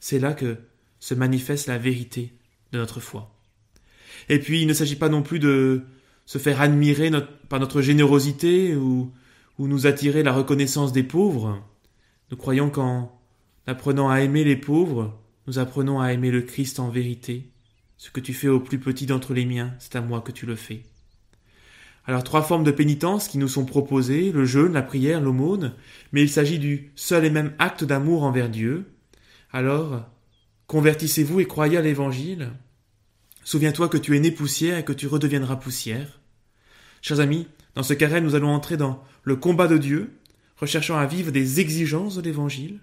C'est 0.00 0.18
là 0.18 0.32
que 0.32 0.56
se 1.00 1.14
manifeste 1.14 1.66
la 1.66 1.78
vérité 1.78 2.32
de 2.72 2.78
notre 2.78 3.00
foi. 3.00 3.34
Et 4.28 4.38
puis 4.38 4.62
il 4.62 4.66
ne 4.66 4.74
s'agit 4.74 4.96
pas 4.96 5.08
non 5.08 5.22
plus 5.22 5.38
de 5.38 5.82
se 6.26 6.38
faire 6.38 6.60
admirer 6.60 7.10
par 7.48 7.60
notre 7.60 7.80
générosité 7.80 8.76
ou, 8.76 9.12
ou 9.58 9.68
nous 9.68 9.86
attirer 9.86 10.22
la 10.22 10.32
reconnaissance 10.32 10.92
des 10.92 11.04
pauvres. 11.04 11.62
Nous 12.30 12.36
croyons 12.36 12.68
qu'en 12.68 13.18
apprenant 13.66 14.10
à 14.10 14.20
aimer 14.20 14.44
les 14.44 14.56
pauvres, 14.56 15.18
nous 15.46 15.58
apprenons 15.58 16.00
à 16.00 16.12
aimer 16.12 16.30
le 16.30 16.42
Christ 16.42 16.80
en 16.80 16.88
vérité. 16.88 17.48
Ce 17.96 18.10
que 18.10 18.20
tu 18.20 18.34
fais 18.34 18.48
au 18.48 18.60
plus 18.60 18.78
petit 18.78 19.06
d'entre 19.06 19.32
les 19.32 19.46
miens, 19.46 19.74
c'est 19.78 19.96
à 19.96 20.00
moi 20.00 20.20
que 20.20 20.32
tu 20.32 20.44
le 20.44 20.56
fais. 20.56 20.82
Alors 22.04 22.22
trois 22.22 22.42
formes 22.42 22.64
de 22.64 22.70
pénitence 22.70 23.28
qui 23.28 23.38
nous 23.38 23.48
sont 23.48 23.64
proposées, 23.64 24.30
le 24.32 24.44
jeûne, 24.44 24.74
la 24.74 24.82
prière, 24.82 25.20
l'aumône, 25.20 25.74
mais 26.12 26.22
il 26.22 26.28
s'agit 26.28 26.58
du 26.58 26.92
seul 26.94 27.24
et 27.24 27.30
même 27.30 27.54
acte 27.58 27.84
d'amour 27.84 28.22
envers 28.22 28.48
Dieu. 28.48 28.84
Alors, 29.52 30.04
convertissez-vous 30.66 31.40
et 31.40 31.46
croyez 31.46 31.78
à 31.78 31.82
l'Évangile. 31.82 32.50
Souviens-toi 33.46 33.88
que 33.88 33.96
tu 33.96 34.16
es 34.16 34.18
né 34.18 34.32
poussière 34.32 34.76
et 34.76 34.84
que 34.84 34.92
tu 34.92 35.06
redeviendras 35.06 35.54
poussière. 35.54 36.18
Chers 37.00 37.20
amis, 37.20 37.46
dans 37.76 37.84
ce 37.84 37.94
carême, 37.94 38.24
nous 38.24 38.34
allons 38.34 38.52
entrer 38.52 38.76
dans 38.76 39.04
le 39.22 39.36
combat 39.36 39.68
de 39.68 39.78
Dieu, 39.78 40.18
recherchant 40.56 40.98
à 40.98 41.06
vivre 41.06 41.30
des 41.30 41.60
exigences 41.60 42.16
de 42.16 42.22
l'Évangile. 42.22 42.80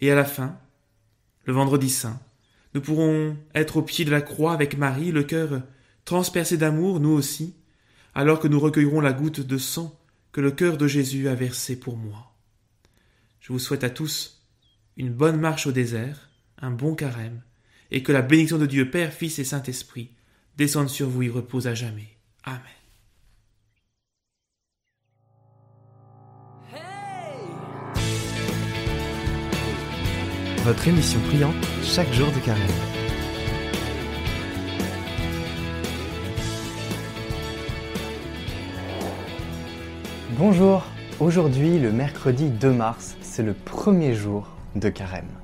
Et 0.00 0.12
à 0.12 0.14
la 0.14 0.24
fin, 0.24 0.56
le 1.44 1.52
vendredi 1.54 1.90
saint, 1.90 2.20
nous 2.72 2.80
pourrons 2.80 3.36
être 3.52 3.78
au 3.78 3.82
pied 3.82 4.04
de 4.04 4.12
la 4.12 4.20
croix 4.20 4.52
avec 4.52 4.78
Marie, 4.78 5.10
le 5.10 5.24
cœur 5.24 5.60
transpercé 6.04 6.56
d'amour, 6.56 7.00
nous 7.00 7.10
aussi, 7.10 7.56
alors 8.14 8.38
que 8.38 8.46
nous 8.46 8.60
recueillerons 8.60 9.00
la 9.00 9.12
goutte 9.12 9.40
de 9.40 9.58
sang 9.58 9.98
que 10.30 10.40
le 10.40 10.52
cœur 10.52 10.76
de 10.76 10.86
Jésus 10.86 11.26
a 11.26 11.34
versé 11.34 11.74
pour 11.74 11.96
moi. 11.96 12.32
Je 13.40 13.52
vous 13.52 13.58
souhaite 13.58 13.82
à 13.82 13.90
tous 13.90 14.46
une 14.96 15.10
bonne 15.12 15.40
marche 15.40 15.66
au 15.66 15.72
désert, 15.72 16.30
un 16.58 16.70
bon 16.70 16.94
carême, 16.94 17.42
et 17.90 18.02
que 18.02 18.12
la 18.12 18.22
bénédiction 18.22 18.58
de 18.58 18.66
Dieu 18.66 18.90
Père, 18.90 19.12
Fils 19.12 19.38
et 19.38 19.44
Saint-Esprit 19.44 20.10
descende 20.56 20.88
sur 20.88 21.08
vous 21.08 21.22
et 21.22 21.28
repose 21.28 21.66
à 21.66 21.74
jamais. 21.74 22.16
Amen. 22.44 22.60
Votre 30.64 30.88
émission 30.88 31.18
priante 31.28 31.54
chaque 31.82 32.12
jour 32.12 32.28
de 32.32 32.38
carême. 32.44 32.60
Bonjour, 40.36 40.84
aujourd'hui 41.18 41.78
le 41.78 41.92
mercredi 41.92 42.50
2 42.50 42.72
mars, 42.72 43.16
c'est 43.22 43.42
le 43.42 43.54
premier 43.54 44.14
jour 44.14 44.48
de 44.74 44.90
carême. 44.90 45.39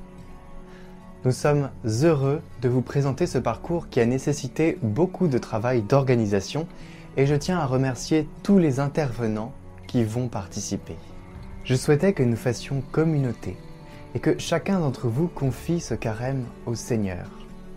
Nous 1.27 1.33
sommes 1.33 1.71
heureux 2.05 2.41
de 2.63 2.69
vous 2.69 2.83
présenter 2.83 3.27
ce 3.27 3.39
parcours 3.39 3.89
qui 3.89 3.99
a 3.99 4.07
nécessité 4.07 4.79
beaucoup 4.81 5.27
de 5.27 5.39
travail 5.39 5.83
d'organisation 5.83 6.69
et 7.17 7.27
je 7.27 7.35
tiens 7.35 7.59
à 7.59 7.67
remercier 7.67 8.29
tous 8.45 8.59
les 8.59 8.79
intervenants 8.79 9.53
qui 9.89 10.05
vont 10.05 10.29
participer. 10.29 10.95
Je 11.65 11.75
souhaitais 11.75 12.13
que 12.13 12.23
nous 12.23 12.37
fassions 12.37 12.81
communauté 12.93 13.57
et 14.15 14.21
que 14.21 14.39
chacun 14.39 14.79
d'entre 14.79 15.09
vous 15.09 15.27
confie 15.27 15.81
ce 15.81 15.95
carême 15.95 16.45
au 16.65 16.77
Seigneur, 16.77 17.29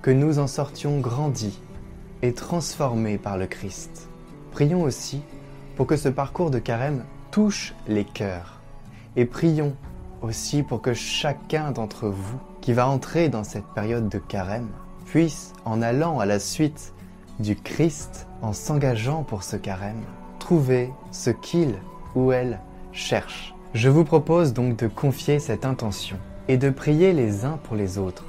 que 0.03 0.11
nous 0.11 0.37
en 0.37 0.45
sortions 0.45 0.99
grandis 0.99 1.59
et 2.21 2.33
transformés 2.33 3.17
par 3.17 3.35
le 3.39 3.47
Christ. 3.47 4.09
Prions 4.51 4.83
aussi 4.83 5.23
pour 5.75 5.87
que 5.87 5.97
ce 5.97 6.09
parcours 6.09 6.51
de 6.51 6.59
carême 6.59 7.03
touche 7.31 7.73
les 7.87 8.05
cœurs 8.05 8.59
et 9.15 9.25
prions 9.25 9.75
aussi 10.21 10.61
pour 10.61 10.83
que 10.83 10.93
chacun 10.93 11.71
d'entre 11.71 12.09
vous 12.09 12.39
qui 12.69 12.73
va 12.73 12.87
entrer 12.87 13.29
dans 13.29 13.43
cette 13.43 13.65
période 13.73 14.09
de 14.09 14.19
carême 14.19 14.69
puisse, 15.07 15.53
en 15.65 15.81
allant 15.81 16.19
à 16.19 16.27
la 16.27 16.37
suite 16.37 16.93
du 17.39 17.55
Christ, 17.55 18.27
en 18.43 18.53
s'engageant 18.53 19.23
pour 19.23 19.41
ce 19.41 19.55
carême, 19.55 20.03
trouver 20.37 20.91
ce 21.09 21.31
qu'il 21.31 21.73
ou 22.13 22.31
elle 22.31 22.59
cherche. 22.91 23.55
Je 23.73 23.89
vous 23.89 24.03
propose 24.03 24.53
donc 24.53 24.75
de 24.75 24.85
confier 24.85 25.39
cette 25.39 25.65
intention 25.65 26.17
et 26.47 26.57
de 26.57 26.69
prier 26.69 27.11
les 27.11 27.43
uns 27.43 27.57
pour 27.63 27.75
les 27.75 27.97
autres. 27.97 28.25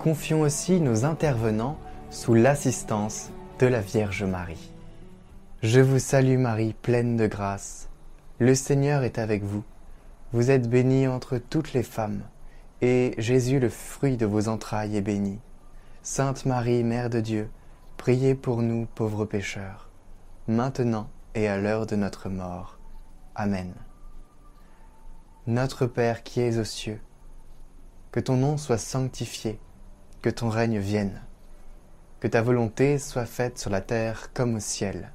Confions 0.00 0.40
aussi 0.40 0.80
nos 0.80 1.04
intervenants 1.04 1.78
sous 2.10 2.34
l'assistance 2.34 3.30
de 3.60 3.68
la 3.68 3.82
Vierge 3.82 4.24
Marie. 4.24 4.72
Je 5.62 5.78
vous 5.78 6.00
salue 6.00 6.38
Marie, 6.38 6.74
pleine 6.82 7.16
de 7.16 7.28
grâce. 7.28 7.88
Le 8.40 8.56
Seigneur 8.56 9.04
est 9.04 9.20
avec 9.20 9.44
vous. 9.44 9.62
Vous 10.32 10.50
êtes 10.50 10.68
bénie 10.68 11.06
entre 11.06 11.38
toutes 11.38 11.72
les 11.72 11.84
femmes, 11.84 12.22
et 12.82 13.14
Jésus, 13.18 13.58
le 13.58 13.68
fruit 13.68 14.16
de 14.16 14.26
vos 14.26 14.48
entrailles, 14.48 14.96
est 14.96 15.02
béni. 15.02 15.38
Sainte 16.02 16.46
Marie, 16.46 16.82
Mère 16.82 17.10
de 17.10 17.20
Dieu, 17.20 17.50
priez 17.96 18.34
pour 18.34 18.62
nous 18.62 18.86
pauvres 18.94 19.26
pécheurs, 19.26 19.90
maintenant 20.48 21.10
et 21.34 21.46
à 21.48 21.58
l'heure 21.58 21.86
de 21.86 21.96
notre 21.96 22.28
mort. 22.28 22.78
Amen. 23.34 23.74
Notre 25.46 25.86
Père 25.86 26.22
qui 26.22 26.40
es 26.40 26.58
aux 26.58 26.64
cieux, 26.64 27.00
que 28.12 28.20
ton 28.20 28.36
nom 28.36 28.56
soit 28.56 28.78
sanctifié, 28.78 29.58
que 30.22 30.30
ton 30.30 30.48
règne 30.48 30.78
vienne, 30.78 31.22
que 32.20 32.28
ta 32.28 32.42
volonté 32.42 32.98
soit 32.98 33.26
faite 33.26 33.58
sur 33.58 33.70
la 33.70 33.80
terre 33.80 34.32
comme 34.32 34.56
au 34.56 34.60
ciel. 34.60 35.12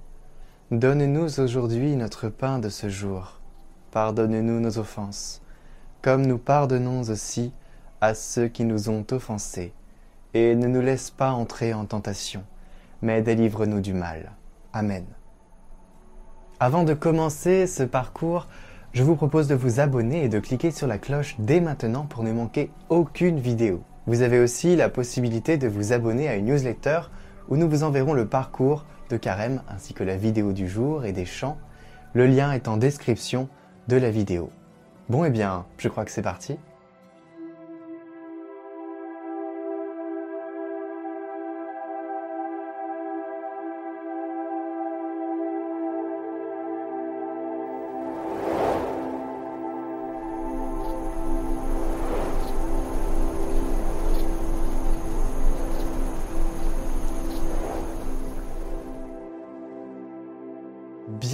Donne-nous 0.72 1.40
aujourd'hui 1.40 1.96
notre 1.96 2.30
pain 2.30 2.60
de 2.60 2.70
ce 2.70 2.90
jour. 2.90 3.40
Pardonne-nous 3.92 4.60
nos 4.60 4.78
offenses, 4.78 5.42
comme 6.06 6.28
nous 6.28 6.38
pardonnons 6.38 7.02
aussi 7.10 7.52
à 8.00 8.14
ceux 8.14 8.48
qui 8.48 8.64
nous 8.64 8.92
ont 8.92 9.04
offensés. 9.10 9.74
Et 10.36 10.54
ne 10.54 10.68
nous 10.68 10.82
laisse 10.82 11.10
pas 11.10 11.32
entrer 11.32 11.74
en 11.74 11.86
tentation, 11.86 12.44
mais 13.02 13.24
délivre-nous 13.24 13.82
du 13.82 13.94
mal. 13.94 14.34
Amen. 14.72 15.04
Avant 16.60 16.84
de 16.84 16.94
commencer 16.94 17.66
ce 17.66 17.82
parcours, 17.82 18.46
je 18.94 19.02
vous 19.02 19.16
propose 19.16 19.48
de 19.48 19.56
vous 19.56 19.80
abonner 19.80 20.24
et 20.24 20.30
de 20.30 20.40
cliquer 20.40 20.70
sur 20.70 20.86
la 20.86 21.00
cloche 21.00 21.38
dès 21.40 21.60
maintenant 21.60 22.06
pour 22.06 22.22
ne 22.22 22.32
manquer 22.32 22.70
aucune 22.90 23.40
vidéo. 23.40 23.82
Vous 24.06 24.22
avez 24.22 24.40
aussi 24.40 24.76
la 24.76 24.90
possibilité 24.90 25.58
de 25.58 25.68
vous 25.68 25.92
abonner 25.92 26.28
à 26.28 26.36
une 26.36 26.46
newsletter 26.46 27.00
où 27.50 27.58
nous 27.58 27.68
vous 27.68 27.82
enverrons 27.82 28.14
le 28.14 28.28
parcours 28.28 28.86
de 29.10 29.18
carême 29.18 29.64
ainsi 29.70 29.96
que 29.96 30.04
la 30.04 30.18
vidéo 30.18 30.54
du 30.54 30.68
jour 30.70 31.04
et 31.04 31.14
des 31.14 31.26
chants. 31.26 31.58
Le 32.14 32.28
lien 32.28 32.52
est 32.52 32.68
en 32.68 32.78
description 32.78 33.50
de 33.88 33.98
la 33.98 34.12
vidéo. 34.12 34.52
Bon 35.08 35.24
et 35.24 35.28
eh 35.28 35.30
bien, 35.30 35.66
je 35.78 35.88
crois 35.88 36.04
que 36.04 36.10
c'est 36.10 36.24
parti. 36.24 36.58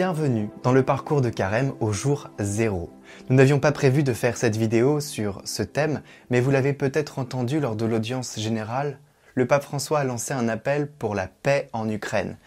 Bienvenue 0.03 0.49
dans 0.63 0.71
le 0.71 0.81
parcours 0.81 1.21
de 1.21 1.29
carême 1.29 1.73
au 1.79 1.91
jour 1.91 2.31
0. 2.39 2.89
Nous 3.29 3.35
n'avions 3.35 3.59
pas 3.59 3.71
prévu 3.71 4.01
de 4.01 4.13
faire 4.13 4.35
cette 4.35 4.55
vidéo 4.55 4.99
sur 4.99 5.43
ce 5.45 5.61
thème, 5.61 6.01
mais 6.31 6.41
vous 6.41 6.49
l'avez 6.49 6.73
peut-être 6.73 7.19
entendu 7.19 7.59
lors 7.59 7.75
de 7.75 7.85
l'audience 7.85 8.39
générale, 8.39 8.97
le 9.35 9.45
pape 9.45 9.61
François 9.61 9.99
a 9.99 10.03
lancé 10.03 10.33
un 10.33 10.49
appel 10.49 10.89
pour 10.89 11.13
la 11.13 11.27
paix 11.27 11.69
en 11.71 11.87
Ukraine 11.87 12.39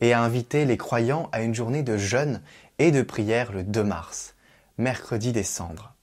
et 0.00 0.14
a 0.14 0.20
invité 0.20 0.64
les 0.64 0.76
croyants 0.76 1.28
à 1.30 1.42
une 1.42 1.54
journée 1.54 1.84
de 1.84 1.96
jeûne 1.96 2.42
et 2.80 2.90
de 2.90 3.02
prière 3.02 3.52
le 3.52 3.62
2 3.62 3.84
mars, 3.84 4.34
mercredi 4.76 5.30
des 5.30 5.44
cendres. 5.44 5.94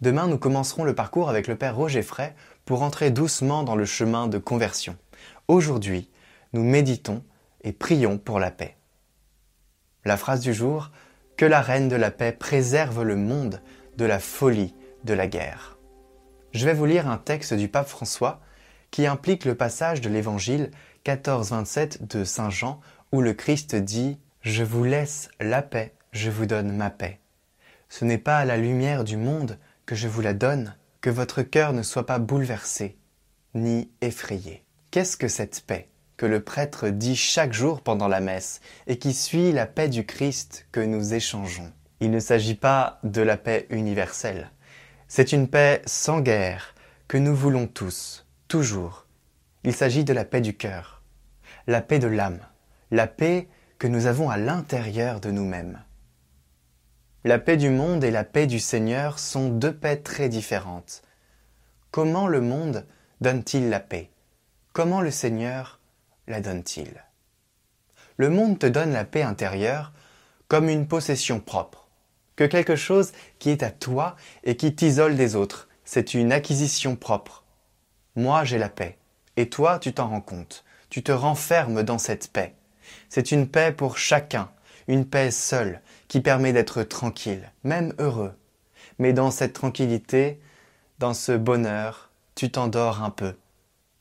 Demain, 0.00 0.26
nous 0.26 0.38
commencerons 0.38 0.82
le 0.82 0.96
parcours 0.96 1.28
avec 1.28 1.46
le 1.46 1.54
Père 1.54 1.76
Roger 1.76 2.02
Fray 2.02 2.32
pour 2.64 2.82
entrer 2.82 3.12
doucement 3.12 3.62
dans 3.62 3.76
le 3.76 3.84
chemin 3.84 4.26
de 4.26 4.38
conversion. 4.38 4.96
Aujourd'hui, 5.46 6.10
nous 6.54 6.64
méditons 6.64 7.22
et 7.62 7.72
prions 7.72 8.18
pour 8.18 8.40
la 8.40 8.50
paix. 8.50 8.74
La 10.04 10.16
phrase 10.16 10.40
du 10.40 10.54
jour, 10.54 10.90
que 11.36 11.44
la 11.44 11.60
reine 11.60 11.88
de 11.88 11.96
la 11.96 12.10
paix 12.10 12.32
préserve 12.32 13.02
le 13.02 13.16
monde 13.16 13.60
de 13.96 14.04
la 14.04 14.18
folie 14.18 14.74
de 15.04 15.14
la 15.14 15.26
guerre. 15.26 15.78
Je 16.52 16.64
vais 16.64 16.74
vous 16.74 16.86
lire 16.86 17.08
un 17.08 17.18
texte 17.18 17.54
du 17.54 17.68
pape 17.68 17.88
François 17.88 18.40
qui 18.90 19.06
implique 19.06 19.44
le 19.44 19.54
passage 19.54 20.00
de 20.00 20.08
l'évangile 20.08 20.70
14-27 21.04 22.06
de 22.06 22.24
Saint 22.24 22.50
Jean 22.50 22.80
où 23.12 23.20
le 23.20 23.34
Christ 23.34 23.76
dit 23.76 24.18
Je 24.40 24.64
vous 24.64 24.84
laisse 24.84 25.30
la 25.38 25.62
paix, 25.62 25.94
je 26.12 26.30
vous 26.30 26.46
donne 26.46 26.72
ma 26.72 26.90
paix. 26.90 27.20
Ce 27.88 28.04
n'est 28.04 28.18
pas 28.18 28.38
à 28.38 28.44
la 28.44 28.56
lumière 28.56 29.04
du 29.04 29.16
monde 29.16 29.58
que 29.84 29.94
je 29.94 30.08
vous 30.08 30.22
la 30.22 30.34
donne, 30.34 30.76
que 31.00 31.10
votre 31.10 31.42
cœur 31.42 31.72
ne 31.72 31.82
soit 31.82 32.06
pas 32.06 32.18
bouleversé, 32.18 32.96
ni 33.54 33.90
effrayé. 34.00 34.64
Qu'est-ce 34.90 35.16
que 35.16 35.28
cette 35.28 35.62
paix? 35.66 35.89
Que 36.20 36.26
le 36.26 36.44
prêtre 36.44 36.90
dit 36.90 37.16
chaque 37.16 37.54
jour 37.54 37.80
pendant 37.80 38.06
la 38.06 38.20
messe 38.20 38.60
et 38.86 38.98
qui 38.98 39.14
suit 39.14 39.52
la 39.52 39.64
paix 39.64 39.88
du 39.88 40.04
Christ 40.04 40.66
que 40.70 40.80
nous 40.80 41.14
échangeons. 41.14 41.72
Il 42.00 42.10
ne 42.10 42.20
s'agit 42.20 42.56
pas 42.56 42.98
de 43.04 43.22
la 43.22 43.38
paix 43.38 43.66
universelle. 43.70 44.50
C'est 45.08 45.32
une 45.32 45.48
paix 45.48 45.80
sans 45.86 46.20
guerre 46.20 46.74
que 47.08 47.16
nous 47.16 47.34
voulons 47.34 47.66
tous, 47.66 48.26
toujours. 48.48 49.06
Il 49.64 49.74
s'agit 49.74 50.04
de 50.04 50.12
la 50.12 50.26
paix 50.26 50.42
du 50.42 50.54
cœur, 50.54 51.02
la 51.66 51.80
paix 51.80 51.98
de 51.98 52.06
l'âme, 52.06 52.40
la 52.90 53.06
paix 53.06 53.48
que 53.78 53.86
nous 53.86 54.04
avons 54.04 54.28
à 54.28 54.36
l'intérieur 54.36 55.20
de 55.20 55.30
nous-mêmes. 55.30 55.82
La 57.24 57.38
paix 57.38 57.56
du 57.56 57.70
monde 57.70 58.04
et 58.04 58.10
la 58.10 58.24
paix 58.24 58.46
du 58.46 58.60
Seigneur 58.60 59.18
sont 59.18 59.48
deux 59.48 59.74
paix 59.74 59.96
très 59.96 60.28
différentes. 60.28 61.00
Comment 61.90 62.26
le 62.26 62.42
monde 62.42 62.86
donne-t-il 63.22 63.70
la 63.70 63.80
paix? 63.80 64.10
Comment 64.74 65.00
le 65.00 65.10
Seigneur 65.10 65.79
la 66.30 66.40
donne-t-il? 66.40 67.04
Le 68.16 68.30
monde 68.30 68.58
te 68.58 68.66
donne 68.66 68.92
la 68.92 69.04
paix 69.04 69.22
intérieure 69.22 69.92
comme 70.48 70.68
une 70.68 70.86
possession 70.86 71.40
propre, 71.40 71.88
que 72.36 72.44
quelque 72.44 72.76
chose 72.76 73.12
qui 73.38 73.50
est 73.50 73.62
à 73.62 73.70
toi 73.70 74.16
et 74.44 74.56
qui 74.56 74.74
t'isole 74.74 75.16
des 75.16 75.36
autres. 75.36 75.68
C'est 75.84 76.14
une 76.14 76.32
acquisition 76.32 76.96
propre. 76.96 77.44
Moi, 78.16 78.44
j'ai 78.44 78.58
la 78.58 78.68
paix, 78.68 78.98
et 79.36 79.48
toi, 79.48 79.78
tu 79.78 79.92
t'en 79.92 80.08
rends 80.08 80.20
compte. 80.20 80.64
tu 80.90 81.02
te 81.04 81.12
renfermes 81.12 81.82
dans 81.82 81.98
cette 81.98 82.30
paix. 82.32 82.54
C'est 83.08 83.30
une 83.30 83.48
paix 83.48 83.72
pour 83.72 83.96
chacun, 83.96 84.50
une 84.88 85.06
paix 85.06 85.30
seule, 85.30 85.80
qui 86.08 86.20
permet 86.20 86.52
d'être 86.52 86.82
tranquille, 86.82 87.50
même 87.62 87.94
heureux. 87.98 88.34
Mais 88.98 89.12
dans 89.12 89.30
cette 89.30 89.52
tranquillité, 89.52 90.40
dans 90.98 91.14
ce 91.14 91.32
bonheur, 91.32 92.10
tu 92.34 92.50
t'endors 92.50 93.02
un 93.02 93.10
peu. 93.10 93.36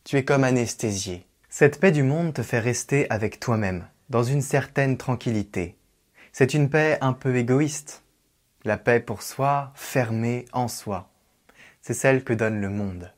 Tu 0.03 0.17
es 0.17 0.25
comme 0.25 0.43
anesthésié. 0.43 1.27
Cette 1.59 1.81
paix 1.81 1.91
du 1.91 2.03
monde 2.03 2.33
te 2.33 2.41
fait 2.41 2.59
rester 2.59 3.05
avec 3.09 3.37
toi-même, 3.37 3.85
dans 4.07 4.23
une 4.23 4.41
certaine 4.41 4.95
tranquillité. 4.95 5.77
C'est 6.31 6.53
une 6.53 6.69
paix 6.69 6.97
un 7.01 7.11
peu 7.11 7.35
égoïste. 7.35 8.05
La 8.63 8.77
paix 8.77 9.01
pour 9.01 9.21
soi, 9.21 9.73
fermée 9.75 10.45
en 10.53 10.69
soi. 10.69 11.09
C'est 11.81 11.93
celle 11.93 12.23
que 12.23 12.31
donne 12.31 12.61
le 12.61 12.69
monde. 12.69 13.13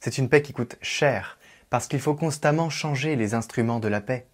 C'est 0.00 0.16
une 0.16 0.30
paix 0.30 0.40
qui 0.40 0.54
coûte 0.54 0.78
cher, 0.80 1.38
parce 1.68 1.86
qu'il 1.86 2.00
faut 2.00 2.14
constamment 2.14 2.70
changer 2.70 3.16
les 3.16 3.34
instruments 3.34 3.80
de 3.80 3.88
la 3.88 4.00
paix. 4.00 4.28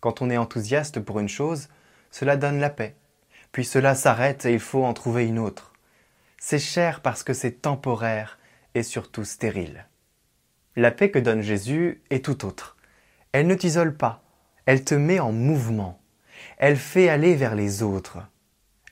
Quand 0.00 0.22
on 0.22 0.30
est 0.30 0.38
enthousiaste 0.38 1.00
pour 1.00 1.20
une 1.20 1.28
chose, 1.28 1.68
cela 2.10 2.38
donne 2.38 2.60
la 2.60 2.70
paix. 2.70 2.96
Puis 3.52 3.66
cela 3.66 3.94
s'arrête 3.94 4.46
et 4.46 4.54
il 4.54 4.58
faut 4.58 4.86
en 4.86 4.94
trouver 4.94 5.26
une 5.26 5.38
autre. 5.38 5.74
C'est 6.38 6.58
cher 6.58 7.02
parce 7.02 7.24
que 7.24 7.34
c'est 7.34 7.60
temporaire 7.60 8.38
et 8.74 8.82
surtout 8.82 9.24
stérile. 9.24 9.84
La 10.76 10.92
paix 10.92 11.10
que 11.10 11.18
donne 11.18 11.42
Jésus 11.42 12.00
est 12.10 12.24
tout 12.24 12.46
autre. 12.46 12.76
Elle 13.32 13.48
ne 13.48 13.54
t'isole 13.54 13.96
pas, 13.96 14.22
elle 14.66 14.84
te 14.84 14.94
met 14.94 15.18
en 15.18 15.32
mouvement, 15.32 16.00
elle 16.58 16.76
fait 16.76 17.08
aller 17.08 17.34
vers 17.34 17.54
les 17.54 17.82
autres, 17.82 18.18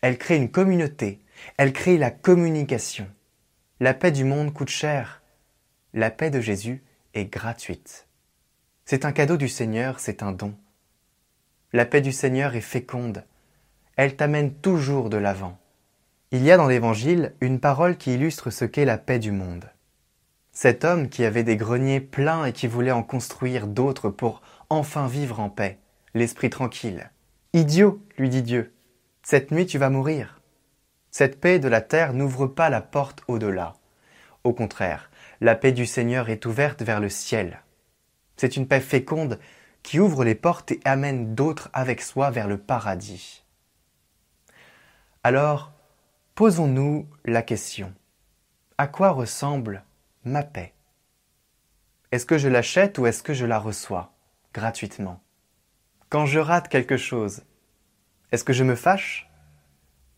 elle 0.01 0.19
crée 0.19 0.37
une 0.37 0.51
communauté, 0.51 1.21
elle 1.57 1.73
crée 1.73 1.99
la 1.99 2.11
communication. 2.11 3.07
La 3.81 3.95
paix 3.95 4.11
du 4.11 4.25
monde 4.25 4.53
coûte 4.53 4.71
cher, 4.71 5.23
la 5.95 6.11
paix 6.11 6.31
de 6.31 6.41
Jésus 6.41 6.83
est 7.15 7.27
gratuite. 7.27 8.09
C'est 8.85 9.05
un 9.05 9.13
cadeau 9.13 9.37
du 9.37 9.49
Seigneur, 9.49 10.01
c'est 10.01 10.23
un 10.23 10.33
don. 10.33 10.55
La 11.73 11.85
paix 11.85 12.01
du 12.01 12.13
Seigneur 12.13 12.57
est 12.57 12.61
féconde, 12.61 13.25
elle 13.97 14.17
t'amène 14.17 14.53
toujours 14.53 15.11
de 15.11 15.17
l'avant. 15.17 15.59
Il 16.31 16.43
y 16.43 16.51
a 16.51 16.57
dans 16.57 16.67
l'Évangile 16.67 17.35
une 17.41 17.61
parole 17.61 17.97
qui 17.97 18.15
illustre 18.15 18.51
ce 18.51 18.65
qu'est 18.65 18.85
la 18.85 18.99
paix 18.99 19.19
du 19.19 19.33
monde. 19.33 19.71
Cet 20.61 20.85
homme 20.85 21.09
qui 21.09 21.25
avait 21.25 21.45
des 21.45 21.57
greniers 21.57 22.01
pleins 22.01 22.45
et 22.45 22.53
qui 22.53 22.67
voulait 22.67 22.91
en 22.91 23.05
construire 23.05 23.69
d'autres 23.69 24.11
pour 24.11 24.43
enfin 24.71 25.07
vivre 25.07 25.39
en 25.39 25.51
paix, 25.51 25.79
l'esprit 26.15 26.51
tranquille. 26.51 27.13
Idiot, 27.53 28.03
lui 28.17 28.29
dit 28.29 28.43
Dieu, 28.43 28.75
cette 29.23 29.53
nuit 29.53 29.67
tu 29.67 29.79
vas 29.79 29.89
mourir. 29.89 30.41
Cette 31.13 31.41
paix 31.41 31.61
de 31.61 31.69
la 31.69 31.81
terre 31.81 32.13
n'ouvre 32.13 32.49
pas 32.49 32.71
la 32.71 32.81
porte 32.81 33.23
au-delà. 33.29 33.75
Au 34.43 34.53
contraire, 34.53 35.13
la 35.41 35.55
paix 35.55 35.71
du 35.71 35.87
Seigneur 35.87 36.29
est 36.29 36.45
ouverte 36.45 36.83
vers 36.83 36.99
le 36.99 37.09
ciel. 37.09 37.63
C'est 38.37 38.57
une 38.57 38.67
paix 38.67 38.81
féconde 38.81 39.39
qui 39.85 40.01
ouvre 40.01 40.25
les 40.25 40.35
portes 40.35 40.73
et 40.73 40.81
amène 40.85 41.37
d'autres 41.37 41.71
avec 41.73 42.03
soi 42.03 42.33
vers 42.33 42.49
le 42.49 42.59
paradis. 42.59 43.45
Alors, 45.23 45.71
posons-nous 46.35 47.09
la 47.25 47.43
question. 47.43 47.95
À 48.77 48.89
quoi 48.89 49.11
ressemble 49.11 49.85
ma 50.29 50.43
paix. 50.43 50.75
Est-ce 52.13 52.27
que 52.27 52.39
je 52.39 52.49
l'achète 52.49 52.99
ou 52.99 53.07
est-ce 53.07 53.23
que 53.23 53.35
je 53.35 53.47
la 53.47 53.59
reçois 53.59 54.13
gratuitement? 54.55 55.21
Quand 56.09 56.27
je 56.27 56.39
rate 56.39 56.69
quelque 56.69 56.97
chose, 56.97 57.43
est-ce 58.33 58.45
que 58.45 58.53
je 58.53 58.65
me 58.65 58.75
fâche? 58.75 59.29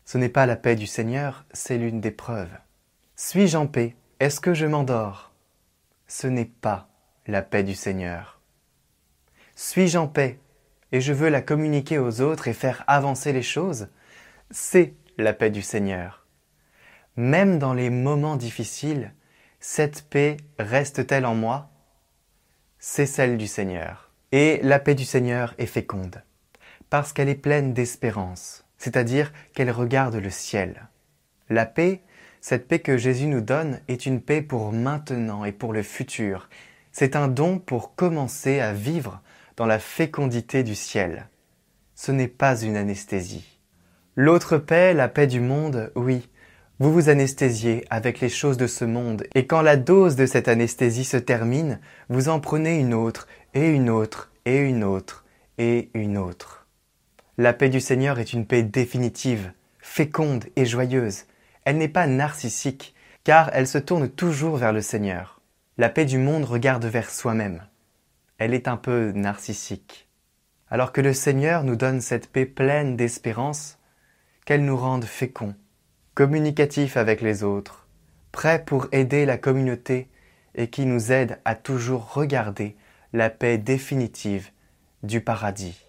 Ce 0.05 0.19
n'est 0.19 0.29
pas 0.29 0.47
la 0.47 0.57
paix 0.57 0.77
du 0.77 0.87
Seigneur, 0.87 1.45
c'est 1.53 1.79
l'une 1.79 2.01
des 2.01 2.11
preuves. 2.11 2.57
Suis-je 3.17 3.57
en 3.57 3.67
paix? 3.67 3.97
Est-ce 4.19 4.41
que 4.41 4.55
je 4.55 4.67
m'endors? 4.67 5.33
Ce 6.07 6.27
n'est 6.27 6.45
pas 6.45 6.89
la 7.27 7.43
paix 7.43 7.63
du 7.63 7.75
Seigneur. 7.75 8.41
Suis-je 9.55 9.99
en 9.99 10.09
paix? 10.09 10.41
Et 10.93 11.01
je 11.01 11.13
veux 11.13 11.29
la 11.29 11.43
communiquer 11.43 11.99
aux 11.99 12.21
autres 12.21 12.49
et 12.49 12.53
faire 12.53 12.83
avancer 12.87 13.33
les 13.33 13.43
choses? 13.43 13.89
C'est 14.51 14.95
la 15.19 15.33
paix 15.33 15.51
du 15.51 15.63
Seigneur. 15.63 16.27
Même 17.17 17.59
dans 17.59 17.75
les 17.75 17.91
moments 17.91 18.37
difficiles, 18.37 19.13
cette 19.63 20.09
paix 20.09 20.39
reste-t-elle 20.59 21.27
en 21.27 21.35
moi? 21.35 21.69
C'est 22.79 23.05
celle 23.05 23.37
du 23.37 23.47
Seigneur. 23.47 24.11
Et 24.33 24.59
la 24.63 24.79
paix 24.79 24.95
du 24.95 25.05
Seigneur 25.05 25.55
est 25.59 25.67
féconde, 25.67 26.23
parce 26.89 27.13
qu'elle 27.13 27.29
est 27.29 27.35
pleine 27.35 27.75
d'espérance, 27.75 28.65
c'est-à-dire 28.79 29.33
qu'elle 29.53 29.71
regarde 29.71 30.15
le 30.15 30.31
ciel. 30.31 30.89
La 31.51 31.67
paix, 31.67 32.01
cette 32.41 32.69
paix 32.69 32.79
que 32.79 32.97
Jésus 32.97 33.27
nous 33.27 33.43
donne, 33.43 33.81
est 33.87 34.07
une 34.07 34.23
paix 34.23 34.41
pour 34.41 34.73
maintenant 34.73 35.45
et 35.45 35.53
pour 35.53 35.75
le 35.75 35.83
futur. 35.83 36.49
C'est 36.91 37.15
un 37.15 37.29
don 37.29 37.59
pour 37.59 37.95
commencer 37.95 38.61
à 38.61 38.73
vivre 38.73 39.21
dans 39.57 39.67
la 39.67 39.79
fécondité 39.79 40.63
du 40.63 40.75
ciel. 40.75 41.29
Ce 41.95 42.13
n'est 42.13 42.29
pas 42.29 42.63
une 42.63 42.79
anesthésie. 42.79 43.59
L'autre 44.17 44.57
paix, 44.57 44.95
la 44.95 45.09
paix 45.09 45.27
du 45.27 45.41
monde, 45.41 45.93
oui, 45.97 46.30
vous 46.81 46.95
vous 46.95 47.11
anesthésiez 47.11 47.85
avec 47.91 48.21
les 48.21 48.31
choses 48.31 48.57
de 48.57 48.67
ce 48.67 48.87
monde, 48.87 49.25
et 49.35 49.47
quand 49.47 49.61
la 49.61 49.77
dose 49.77 50.17
de 50.17 50.25
cette 50.25 50.49
anesthésie 50.49 51.05
se 51.05 51.19
termine, 51.19 51.79
vous 52.09 52.31
en 52.31 52.41
prenez 52.41 52.79
une 52.79 52.95
autre, 52.95 53.29
et 53.53 53.69
une 53.69 53.91
autre, 53.91 54.33
et 54.47 54.57
une 54.57 54.83
autre, 54.83 55.27
et 55.59 55.91
une 55.93 56.17
autre. 56.17 56.67
La 57.37 57.53
paix 57.53 57.69
du 57.69 57.81
Seigneur 57.81 58.19
est 58.19 58.33
une 58.33 58.47
paix 58.47 58.63
définitive, 58.63 59.53
féconde 59.79 60.47
et 60.57 60.65
joyeuse. 60.65 61.25
Elle 61.67 61.77
n'est 61.77 61.87
pas 61.87 62.07
narcissique, 62.07 62.95
car 63.25 63.51
elle 63.53 63.67
se 63.67 63.77
tourne 63.77 64.09
toujours 64.09 64.57
vers 64.57 64.73
le 64.73 64.81
Seigneur. 64.81 65.43
La 65.77 65.91
paix 65.91 66.07
du 66.07 66.17
monde 66.17 66.45
regarde 66.45 66.87
vers 66.87 67.11
soi-même. 67.11 67.63
Elle 68.39 68.55
est 68.55 68.69
un 68.69 68.79
peu 68.79 69.13
narcissique. 69.13 70.09
Alors 70.71 70.93
que 70.93 71.03
le 71.03 71.13
Seigneur 71.13 71.63
nous 71.63 71.77
donne 71.77 72.01
cette 72.01 72.33
paix 72.33 72.47
pleine 72.47 72.97
d'espérance, 72.97 73.79
qu'elle 74.47 74.65
nous 74.65 74.79
rende 74.79 75.05
féconds, 75.05 75.55
communicatif 76.15 76.97
avec 76.97 77.21
les 77.21 77.43
autres, 77.43 77.87
prêt 78.33 78.65
pour 78.65 78.89
aider 78.93 79.27
la 79.27 79.39
communauté 79.39 80.09
et 80.55 80.69
qui 80.69 80.87
nous 80.87 81.13
aide 81.13 81.39
à 81.45 81.55
toujours 81.55 82.13
regarder 82.13 82.77
la 83.13 83.31
paix 83.31 83.59
définitive 83.59 84.51
du 85.03 85.21
paradis. 85.21 85.87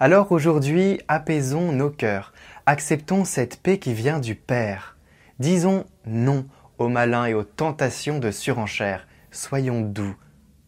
Alors 0.00 0.30
aujourd'hui, 0.30 1.00
apaisons 1.08 1.72
nos 1.72 1.90
cœurs, 1.90 2.32
acceptons 2.66 3.24
cette 3.24 3.60
paix 3.60 3.78
qui 3.78 3.94
vient 3.94 4.20
du 4.20 4.36
Père. 4.36 4.96
Disons 5.40 5.84
non 6.06 6.46
aux 6.78 6.88
malins 6.88 7.26
et 7.26 7.34
aux 7.34 7.44
tentations 7.44 8.20
de 8.20 8.30
surenchère, 8.30 9.08
soyons 9.32 9.80
doux, 9.80 10.16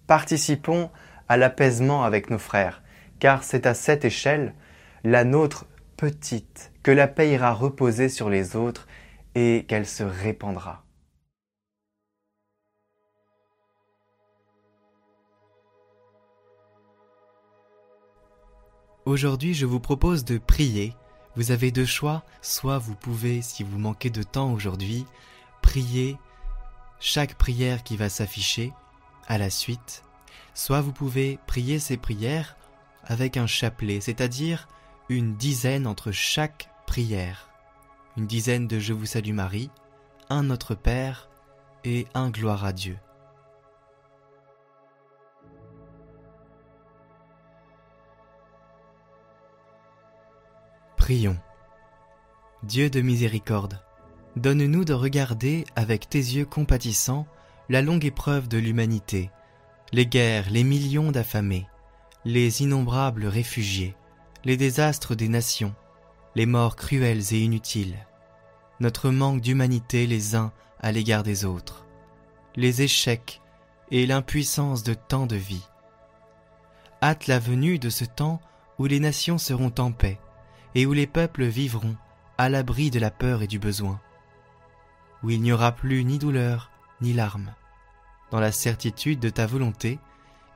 participons 0.08 0.90
à 1.28 1.36
l'apaisement 1.36 2.02
avec 2.02 2.28
nos 2.30 2.38
frères, 2.38 2.82
car 3.20 3.44
c'est 3.44 3.66
à 3.66 3.74
cette 3.74 4.04
échelle, 4.04 4.54
la 5.04 5.22
nôtre 5.22 5.66
petite, 5.96 6.69
que 6.82 6.90
la 6.90 7.08
paix 7.08 7.30
ira 7.30 7.52
reposer 7.52 8.08
sur 8.08 8.30
les 8.30 8.56
autres 8.56 8.86
et 9.34 9.64
qu'elle 9.68 9.86
se 9.86 10.02
répandra. 10.02 10.84
Aujourd'hui, 19.04 19.54
je 19.54 19.66
vous 19.66 19.80
propose 19.80 20.24
de 20.24 20.38
prier. 20.38 20.94
Vous 21.34 21.52
avez 21.52 21.70
deux 21.70 21.86
choix, 21.86 22.22
soit 22.42 22.78
vous 22.78 22.94
pouvez, 22.94 23.42
si 23.42 23.62
vous 23.62 23.78
manquez 23.78 24.10
de 24.10 24.22
temps 24.22 24.52
aujourd'hui, 24.52 25.06
prier 25.62 26.16
chaque 26.98 27.34
prière 27.34 27.82
qui 27.82 27.96
va 27.96 28.08
s'afficher 28.08 28.72
à 29.26 29.38
la 29.38 29.48
suite, 29.48 30.04
soit 30.54 30.80
vous 30.80 30.92
pouvez 30.92 31.38
prier 31.46 31.78
ces 31.78 31.96
prières 31.96 32.56
avec 33.04 33.36
un 33.36 33.46
chapelet, 33.46 34.00
c'est-à-dire 34.00 34.68
une 35.08 35.34
dizaine 35.34 35.86
entre 35.86 36.12
chaque 36.12 36.69
une 36.98 38.26
dizaine 38.26 38.66
de 38.66 38.78
Je 38.80 38.92
vous 38.92 39.06
salue 39.06 39.32
Marie, 39.32 39.70
un 40.28 40.44
Notre 40.44 40.74
Père 40.74 41.28
et 41.84 42.06
un 42.14 42.30
Gloire 42.30 42.64
à 42.64 42.72
Dieu. 42.72 42.98
Prions. 50.96 51.38
Dieu 52.64 52.90
de 52.90 53.00
miséricorde, 53.00 53.80
donne-nous 54.36 54.84
de 54.84 54.92
regarder 54.92 55.64
avec 55.76 56.08
tes 56.08 56.18
yeux 56.18 56.44
compatissants 56.44 57.26
la 57.68 57.82
longue 57.82 58.04
épreuve 58.04 58.48
de 58.48 58.58
l'humanité, 58.58 59.30
les 59.92 60.06
guerres, 60.06 60.50
les 60.50 60.64
millions 60.64 61.12
d'affamés, 61.12 61.66
les 62.24 62.62
innombrables 62.62 63.26
réfugiés, 63.26 63.94
les 64.44 64.56
désastres 64.56 65.14
des 65.14 65.28
nations, 65.28 65.74
les 66.36 66.46
morts 66.46 66.76
cruelles 66.76 67.34
et 67.34 67.40
inutiles, 67.40 68.06
notre 68.78 69.10
manque 69.10 69.40
d'humanité 69.40 70.06
les 70.06 70.36
uns 70.36 70.52
à 70.80 70.92
l'égard 70.92 71.22
des 71.22 71.44
autres, 71.44 71.86
les 72.56 72.82
échecs 72.82 73.40
et 73.90 74.06
l'impuissance 74.06 74.82
de 74.82 74.94
tant 74.94 75.26
de 75.26 75.36
vies. 75.36 75.66
Hâte 77.02 77.26
la 77.26 77.38
venue 77.38 77.78
de 77.78 77.90
ce 77.90 78.04
temps 78.04 78.40
où 78.78 78.86
les 78.86 79.00
nations 79.00 79.38
seront 79.38 79.74
en 79.78 79.92
paix 79.92 80.20
et 80.74 80.86
où 80.86 80.92
les 80.92 81.06
peuples 81.06 81.44
vivront 81.44 81.96
à 82.38 82.48
l'abri 82.48 82.90
de 82.90 82.98
la 82.98 83.10
peur 83.10 83.42
et 83.42 83.46
du 83.46 83.58
besoin, 83.58 84.00
où 85.22 85.30
il 85.30 85.42
n'y 85.42 85.52
aura 85.52 85.72
plus 85.72 86.04
ni 86.04 86.18
douleur 86.18 86.70
ni 87.00 87.12
larmes, 87.12 87.54
dans 88.30 88.40
la 88.40 88.52
certitude 88.52 89.20
de 89.20 89.30
ta 89.30 89.46
volonté 89.46 89.98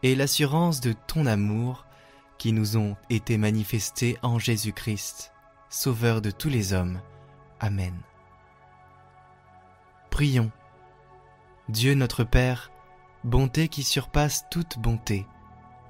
et 0.02 0.14
l'assurance 0.14 0.80
de 0.80 0.94
ton 1.06 1.26
amour 1.26 1.84
qui 2.38 2.52
nous 2.52 2.76
ont 2.76 2.96
été 3.10 3.36
manifestés 3.38 4.18
en 4.22 4.38
Jésus-Christ, 4.38 5.33
Sauveur 5.76 6.22
de 6.22 6.30
tous 6.30 6.48
les 6.48 6.72
hommes. 6.72 7.00
Amen. 7.58 7.94
Prions. 10.08 10.52
Dieu 11.68 11.94
notre 11.94 12.22
Père, 12.22 12.70
bonté 13.24 13.66
qui 13.66 13.82
surpasse 13.82 14.44
toute 14.52 14.78
bonté, 14.78 15.26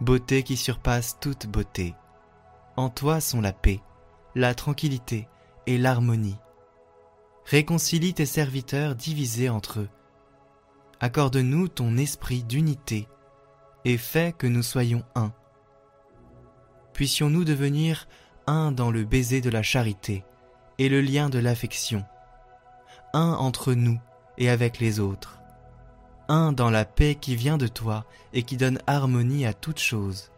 beauté 0.01 0.43
qui 0.43 0.57
surpasse 0.57 1.19
toute 1.21 1.47
beauté. 1.47 1.95
En 2.77 2.89
toi 2.89 3.21
sont 3.21 3.43
la 3.43 3.53
paix, 3.53 3.83
la 4.35 4.55
tranquillité 4.55 5.29
et 5.67 5.77
l'harmonie. 5.77 6.39
Réconcilie 7.45 8.15
tes 8.15 8.25
serviteurs 8.25 8.95
divisés 8.95 9.51
entre 9.51 9.81
eux. 9.81 9.91
Accorde-nous 11.01 11.69
ton 11.69 11.99
esprit 11.99 12.43
d'unité 12.43 13.07
et 13.85 13.99
fais 13.99 14.33
que 14.33 14.47
nous 14.47 14.63
soyons 14.63 15.05
un. 15.15 15.35
Puissions-nous 16.95 17.45
devenir 17.45 18.09
un 18.47 18.73
dans 18.73 18.91
le 18.91 19.05
baiser 19.05 19.41
de 19.41 19.51
la 19.51 19.63
charité 19.63 20.25
et 20.79 20.89
le 20.89 21.01
lien 21.01 21.29
de 21.29 21.39
l'affection, 21.39 22.05
un 23.13 23.33
entre 23.33 23.75
nous 23.75 24.01
et 24.39 24.51
avec 24.51 24.81
les 24.81 25.01
autres, 25.01 25.41
un 26.29 26.53
dans 26.53 26.71
la 26.71 26.85
paix 26.85 27.15
qui 27.15 27.37
vient 27.37 27.59
de 27.59 27.69
toi 27.69 28.05
et 28.33 28.43
qui 28.43 28.57
donne 28.57 28.81
harmonie 28.87 29.47
à 29.47 29.53
toutes 29.53 29.81
choses, 29.81 30.31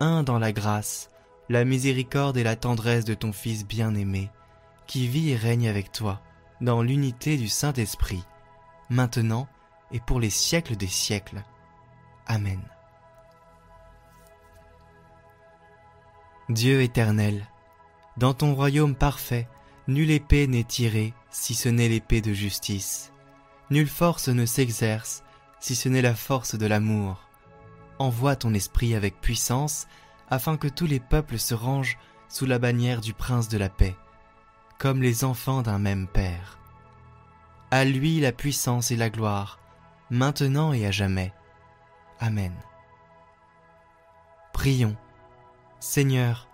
un 0.00 0.22
dans 0.22 0.38
la 0.38 0.52
grâce, 0.52 1.10
la 1.48 1.64
miséricorde 1.64 2.36
et 2.36 2.44
la 2.44 2.56
tendresse 2.56 3.04
de 3.04 3.14
ton 3.14 3.32
Fils 3.32 3.66
bien-aimé, 3.66 4.30
qui 4.86 5.06
vit 5.06 5.30
et 5.30 5.36
règne 5.36 5.68
avec 5.68 5.92
toi 5.92 6.20
dans 6.60 6.82
l'unité 6.82 7.36
du 7.36 7.48
Saint-Esprit, 7.48 8.22
maintenant 8.88 9.48
et 9.90 10.00
pour 10.00 10.20
les 10.20 10.30
siècles 10.30 10.76
des 10.76 10.86
siècles. 10.86 11.42
Amen. 12.26 12.60
Dieu 16.52 16.82
éternel, 16.82 17.46
dans 18.18 18.34
ton 18.34 18.54
royaume 18.54 18.94
parfait, 18.94 19.48
nulle 19.88 20.10
épée 20.10 20.46
n'est 20.46 20.64
tirée 20.64 21.14
si 21.30 21.54
ce 21.54 21.70
n'est 21.70 21.88
l'épée 21.88 22.20
de 22.20 22.34
justice. 22.34 23.10
Nulle 23.70 23.88
force 23.88 24.28
ne 24.28 24.44
s'exerce 24.44 25.22
si 25.60 25.74
ce 25.74 25.88
n'est 25.88 26.02
la 26.02 26.14
force 26.14 26.54
de 26.54 26.66
l'amour. 26.66 27.26
Envoie 27.98 28.36
ton 28.36 28.52
esprit 28.52 28.94
avec 28.94 29.18
puissance 29.20 29.86
afin 30.28 30.58
que 30.58 30.68
tous 30.68 30.86
les 30.86 31.00
peuples 31.00 31.38
se 31.38 31.54
rangent 31.54 31.96
sous 32.28 32.44
la 32.44 32.58
bannière 32.58 33.00
du 33.00 33.14
prince 33.14 33.48
de 33.48 33.56
la 33.56 33.70
paix, 33.70 33.96
comme 34.78 35.00
les 35.00 35.24
enfants 35.24 35.62
d'un 35.62 35.78
même 35.78 36.06
Père. 36.06 36.58
À 37.70 37.86
lui 37.86 38.20
la 38.20 38.32
puissance 38.32 38.90
et 38.90 38.96
la 38.96 39.08
gloire, 39.08 39.58
maintenant 40.10 40.74
et 40.74 40.84
à 40.84 40.90
jamais. 40.90 41.32
Amen. 42.20 42.52
Prions. 44.52 44.96
Seigneur, 45.82 46.46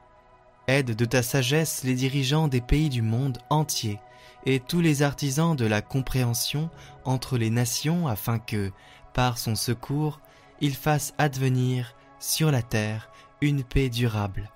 aide 0.68 0.96
de 0.96 1.04
ta 1.04 1.22
sagesse 1.22 1.84
les 1.84 1.94
dirigeants 1.94 2.48
des 2.48 2.62
pays 2.62 2.88
du 2.88 3.02
monde 3.02 3.36
entier 3.50 4.00
et 4.46 4.58
tous 4.58 4.80
les 4.80 5.02
artisans 5.02 5.54
de 5.54 5.66
la 5.66 5.82
compréhension 5.82 6.70
entre 7.04 7.36
les 7.36 7.50
nations 7.50 8.08
afin 8.08 8.38
que, 8.38 8.72
par 9.12 9.36
son 9.36 9.54
secours, 9.54 10.18
ils 10.62 10.74
fassent 10.74 11.12
advenir 11.18 11.94
sur 12.18 12.50
la 12.50 12.62
terre 12.62 13.10
une 13.42 13.64
paix 13.64 13.90
durable, 13.90 14.50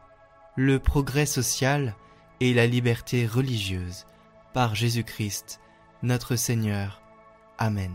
le 0.56 0.78
progrès 0.78 1.26
social 1.26 1.94
et 2.40 2.54
la 2.54 2.66
liberté 2.66 3.26
religieuse, 3.26 4.06
par 4.54 4.74
Jésus-Christ, 4.74 5.60
notre 6.02 6.34
Seigneur. 6.34 7.02
Amen. 7.58 7.94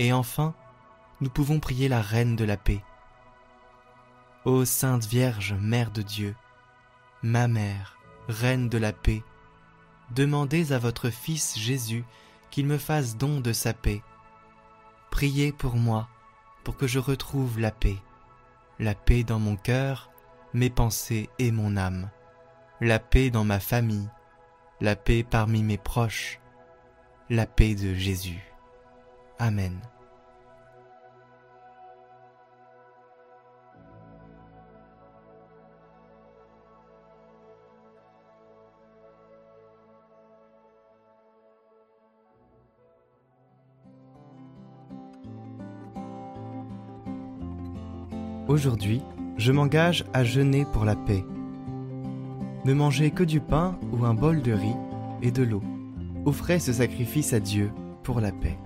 Et 0.00 0.12
enfin, 0.12 0.56
nous 1.20 1.30
pouvons 1.30 1.60
prier 1.60 1.86
la 1.86 2.02
Reine 2.02 2.34
de 2.34 2.44
la 2.44 2.56
paix. 2.56 2.82
Ô 4.44 4.64
Sainte 4.64 5.04
Vierge, 5.04 5.54
Mère 5.60 5.90
de 5.90 6.00
Dieu, 6.00 6.36
ma 7.24 7.48
Mère, 7.48 7.98
Reine 8.28 8.68
de 8.68 8.78
la 8.78 8.92
paix, 8.92 9.24
demandez 10.12 10.72
à 10.72 10.78
votre 10.78 11.10
Fils 11.10 11.58
Jésus 11.58 12.04
qu'il 12.50 12.64
me 12.66 12.78
fasse 12.78 13.16
don 13.16 13.40
de 13.40 13.52
sa 13.52 13.74
paix. 13.74 14.00
Priez 15.10 15.50
pour 15.50 15.74
moi, 15.74 16.08
pour 16.62 16.76
que 16.76 16.86
je 16.86 17.00
retrouve 17.00 17.58
la 17.58 17.72
paix, 17.72 17.96
la 18.78 18.94
paix 18.94 19.24
dans 19.24 19.40
mon 19.40 19.56
cœur, 19.56 20.08
mes 20.54 20.70
pensées 20.70 21.28
et 21.40 21.50
mon 21.50 21.76
âme, 21.76 22.08
la 22.80 23.00
paix 23.00 23.30
dans 23.30 23.44
ma 23.44 23.58
famille, 23.58 24.08
la 24.80 24.94
paix 24.94 25.24
parmi 25.28 25.64
mes 25.64 25.78
proches, 25.78 26.38
la 27.28 27.44
paix 27.44 27.74
de 27.74 27.92
Jésus. 27.92 28.44
Amen. 29.40 29.80
Aujourd'hui, 48.48 49.02
je 49.36 49.52
m'engage 49.52 50.06
à 50.14 50.24
jeûner 50.24 50.64
pour 50.72 50.86
la 50.86 50.96
paix. 50.96 51.22
Ne 52.64 52.72
manger 52.72 53.10
que 53.10 53.22
du 53.22 53.40
pain 53.40 53.78
ou 53.92 54.06
un 54.06 54.14
bol 54.14 54.40
de 54.40 54.52
riz 54.52 54.74
et 55.20 55.30
de 55.30 55.42
l'eau. 55.42 55.62
Offrez 56.24 56.58
ce 56.58 56.72
sacrifice 56.72 57.34
à 57.34 57.40
Dieu 57.40 57.70
pour 58.02 58.22
la 58.22 58.32
paix. 58.32 58.56